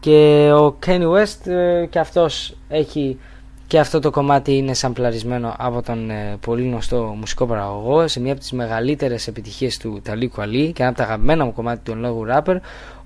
Και 0.00 0.50
ο 0.52 0.78
Kanye 0.86 1.08
West 1.10 1.50
ε, 1.50 1.86
και 1.90 1.98
αυτός 1.98 2.56
έχει 2.68 3.18
και 3.66 3.78
αυτό 3.78 4.00
το 4.00 4.10
κομμάτι 4.10 4.56
είναι 4.56 4.74
σαμπλαρισμένο 4.74 5.54
από 5.58 5.82
τον 5.82 6.10
ε, 6.10 6.36
πολύ 6.40 6.62
γνωστό 6.62 7.14
μουσικό 7.18 7.46
παραγωγό 7.46 8.08
σε 8.08 8.20
μία 8.20 8.32
από 8.32 8.40
τις 8.40 8.52
μεγαλύτερες 8.52 9.26
επιτυχίες 9.26 9.76
του 9.76 10.00
Ταλί 10.04 10.28
Κουαλί 10.28 10.72
και 10.72 10.82
ένα 10.82 10.90
από 10.90 10.98
τα 10.98 11.04
αγαπημένα 11.04 11.44
μου 11.44 11.52
κομμάτι 11.52 11.80
του 11.84 11.90
εν 11.90 11.98
λόγω 11.98 12.24
rapper 12.28 12.56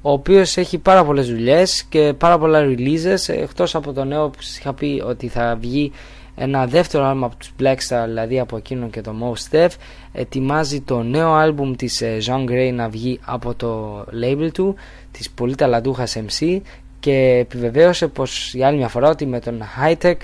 ο 0.03 0.11
οποίος 0.11 0.57
έχει 0.57 0.79
πάρα 0.79 1.05
πολλές 1.05 1.29
δουλειές 1.29 1.83
και 1.83 2.15
πάρα 2.19 2.39
πολλά 2.39 2.61
releases 2.65 3.29
εκτός 3.35 3.75
από 3.75 3.93
το 3.93 4.05
νέο 4.05 4.29
που 4.29 4.43
σας 4.43 4.59
είχα 4.59 4.73
πει 4.73 5.03
ότι 5.07 5.29
θα 5.29 5.57
βγει 5.61 5.93
ένα 6.37 6.67
δεύτερο 6.67 7.05
άλμπουμ 7.05 7.25
από 7.25 7.37
τους 7.37 7.53
Blackstar 7.61 8.05
δηλαδή 8.07 8.41
από 8.41 8.57
εκείνον 8.57 8.91
και 8.91 9.01
το 9.01 9.13
Most 9.23 9.57
Def 9.57 9.69
ετοιμάζει 10.13 10.81
το 10.81 11.03
νέο 11.03 11.33
άλμπουμ 11.33 11.73
της 11.73 12.01
ε, 12.01 12.19
Jean 12.27 12.51
Grey 12.51 12.71
να 12.75 12.89
βγει 12.89 13.21
από 13.25 13.55
το 13.55 14.01
label 14.23 14.49
του 14.53 14.75
της 15.11 15.31
πολύ 15.31 15.55
ταλαντούχας 15.55 16.17
MC 16.17 16.61
και 17.01 17.39
επιβεβαίωσε 17.41 18.07
πως 18.07 18.55
για 18.55 18.67
άλλη 18.67 18.77
μια 18.77 18.89
φορά 18.89 19.09
ότι 19.09 19.27
με 19.27 19.41
τον 19.41 19.63
Hightech 19.63 20.19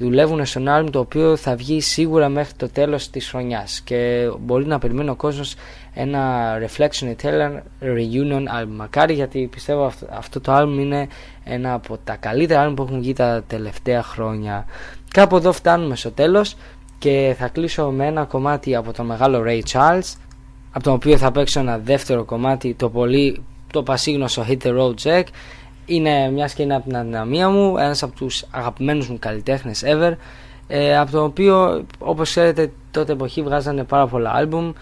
δουλεύουν 0.00 0.46
σε 0.46 0.58
ένα 0.58 0.74
άλμπουμ 0.74 0.90
το 0.90 0.98
οποίο 0.98 1.36
θα 1.36 1.56
βγει 1.56 1.80
σίγουρα 1.80 2.28
μέχρι 2.28 2.54
το 2.54 2.68
τέλος 2.68 3.10
της 3.10 3.28
χρονιάς. 3.28 3.80
Και 3.80 4.30
μπορεί 4.40 4.66
να 4.66 4.78
περιμένει 4.78 5.10
ο 5.10 5.14
κόσμος 5.14 5.54
ένα 5.94 6.54
Reflection 6.58 7.14
Italian 7.16 7.60
Reunion 7.82 8.60
album. 8.60 8.68
Μακάρι 8.76 9.14
γιατί 9.14 9.48
πιστεύω 9.50 9.84
αυτό, 9.84 10.06
αυτό 10.10 10.40
το 10.40 10.56
album 10.56 10.78
είναι 10.78 11.08
ένα 11.44 11.72
από 11.72 11.98
τα 12.04 12.16
καλύτερα 12.16 12.68
album 12.68 12.76
που 12.76 12.82
έχουν 12.82 13.00
βγει 13.00 13.12
τα 13.12 13.42
τελευταία 13.46 14.02
χρόνια. 14.02 14.66
Κάπου 15.12 15.36
εδώ 15.36 15.52
φτάνουμε 15.52 15.96
στο 15.96 16.10
τέλος 16.10 16.56
και 16.98 17.34
θα 17.38 17.48
κλείσω 17.48 17.90
με 17.90 18.06
ένα 18.06 18.24
κομμάτι 18.24 18.74
από 18.74 18.92
τον 18.92 19.06
μεγάλο 19.06 19.44
Ray 19.46 19.60
Charles 19.72 20.14
από 20.72 20.84
τον 20.84 20.92
οποίο 20.92 21.16
θα 21.16 21.32
παίξω 21.32 21.60
ένα 21.60 21.78
δεύτερο 21.78 22.24
κομμάτι 22.24 22.74
το 22.74 22.90
πολύ 22.90 23.42
το 23.72 23.82
πασίγνωστο 23.82 24.44
Hit 24.48 24.56
the 24.62 24.78
Road 24.78 24.94
Jack 25.02 25.24
είναι 25.86 26.30
μια 26.30 26.50
και 26.54 26.62
είναι 26.62 26.74
από 26.74 26.84
την 26.86 26.96
αδυναμία 26.96 27.48
μου 27.48 27.78
ένας 27.78 28.02
από 28.02 28.16
τους 28.16 28.44
αγαπημένους 28.50 29.08
μου 29.08 29.18
καλλιτέχνες 29.18 29.82
ever 29.86 30.12
ε, 30.68 30.98
από 30.98 31.10
το 31.10 31.22
οποίο 31.24 31.84
όπως 31.98 32.30
ξέρετε 32.30 32.72
τότε 32.90 33.12
εποχή 33.12 33.42
βγάζανε 33.42 33.84
πάρα 33.84 34.06
πολλά 34.06 34.30
άλμπουμ 34.30 34.72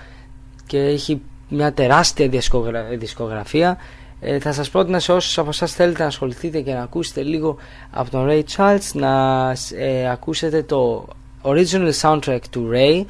και 0.68 0.78
έχει 0.78 1.20
μια 1.48 1.72
τεράστια 1.72 2.28
δισκογρα... 2.28 2.82
δισκογραφία. 2.82 3.78
Ε, 4.20 4.38
θα 4.38 4.52
σας 4.52 4.70
πρότεινα 4.70 4.98
σε 4.98 5.12
όσους 5.12 5.38
από 5.38 5.48
εσάς 5.48 5.72
θέλετε 5.72 6.02
να 6.02 6.08
ασχοληθείτε 6.08 6.60
και 6.60 6.72
να 6.72 6.82
ακούσετε 6.82 7.22
λίγο 7.22 7.56
από 7.90 8.10
τον 8.10 8.26
Ray 8.30 8.42
Charles 8.56 8.90
να 8.92 9.50
ε, 9.76 10.10
ακούσετε 10.10 10.62
το 10.62 11.08
original 11.42 11.90
soundtrack 12.00 12.40
του 12.50 12.70
Ray 12.74 13.04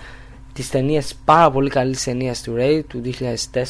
της 0.53 0.71
ταινίας, 0.71 1.15
πάρα 1.25 1.51
πολύ 1.51 1.71
καλή 1.71 1.97
ταινία 1.97 2.35
του 2.45 2.55
Ray 2.59 2.81
του 2.89 3.01
2004 3.05 3.63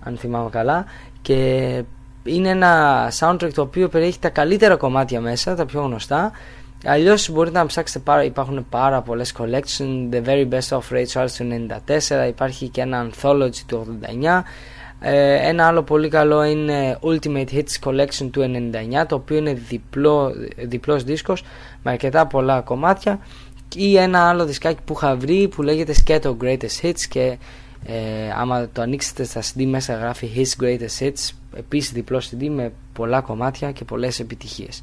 αν 0.00 0.16
θυμάμαι 0.16 0.50
καλά 0.50 0.84
και 1.22 1.82
είναι 2.24 2.48
ένα 2.48 3.12
soundtrack 3.18 3.52
το 3.54 3.62
οποίο 3.62 3.88
περιέχει 3.88 4.18
τα 4.18 4.28
καλύτερα 4.28 4.76
κομμάτια 4.76 5.20
μέσα, 5.20 5.54
τα 5.54 5.66
πιο 5.66 5.80
γνωστά 5.80 6.32
Αλλιώς 6.84 7.30
μπορείτε 7.30 7.58
να 7.58 7.66
ψάξετε 7.66 7.98
πάρα, 7.98 8.24
υπάρχουν 8.24 8.66
πάρα 8.70 9.02
πολλές 9.02 9.34
collection. 9.38 10.08
The 10.14 10.24
Very 10.24 10.48
Best 10.48 10.68
of 10.68 10.80
Ray 10.90 11.04
Charles 11.12 11.30
του 11.36 11.68
94, 11.88 12.28
υπάρχει 12.28 12.68
και 12.68 12.80
ένα 12.80 13.06
Anthology 13.10 13.56
του 13.66 13.98
89. 14.02 14.44
Ε, 15.04 15.48
ένα 15.48 15.66
άλλο 15.66 15.82
πολύ 15.82 16.08
καλό 16.08 16.44
είναι 16.44 16.98
Ultimate 17.02 17.48
Hits 17.52 17.88
Collection 17.88 18.28
του 18.30 18.70
99, 19.02 19.06
το 19.08 19.14
οποίο 19.14 19.36
είναι 19.36 19.52
διπλό, 19.52 20.32
διπλός 20.56 21.04
δίσκος 21.04 21.42
με 21.82 21.90
αρκετά 21.90 22.26
πολλά 22.26 22.60
κομμάτια 22.60 23.18
ή 23.76 23.96
ένα 23.96 24.28
άλλο 24.28 24.44
δισκάκι 24.44 24.80
που 24.84 24.92
είχα 24.96 25.16
βρει 25.16 25.48
που 25.48 25.62
λέγεται 25.62 25.94
Sketo 26.06 26.36
Greatest 26.42 26.80
Hits 26.82 27.00
και 27.08 27.38
ε, 27.84 27.94
άμα 28.38 28.68
το 28.72 28.82
ανοίξετε 28.82 29.24
στα 29.24 29.42
CD 29.42 29.64
μέσα 29.64 29.94
γράφει 29.94 30.30
His 30.36 30.64
Greatest 30.64 31.04
Hits 31.04 31.30
επίσης 31.56 31.92
διπλό 31.92 32.18
CD 32.18 32.48
με 32.48 32.72
πολλά 32.92 33.20
κομμάτια 33.20 33.72
και 33.72 33.84
πολλές 33.84 34.20
επιτυχίες. 34.20 34.82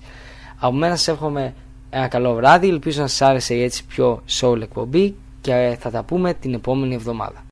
Από 0.59 0.73
μένα 0.73 0.95
σας 0.95 1.07
εύχομαι 1.07 1.53
ένα 1.89 2.07
καλό 2.07 2.33
βράδυ. 2.33 2.67
Ελπίζω 2.67 3.01
να 3.01 3.07
σας 3.07 3.21
άρεσε 3.21 3.53
έτσι 3.53 3.85
πιο 3.85 4.23
soul 4.39 4.61
εκπομπή 4.61 5.15
και 5.41 5.77
θα 5.79 5.89
τα 5.89 6.03
πούμε 6.03 6.33
την 6.33 6.53
επόμενη 6.53 6.95
εβδομάδα. 6.95 7.48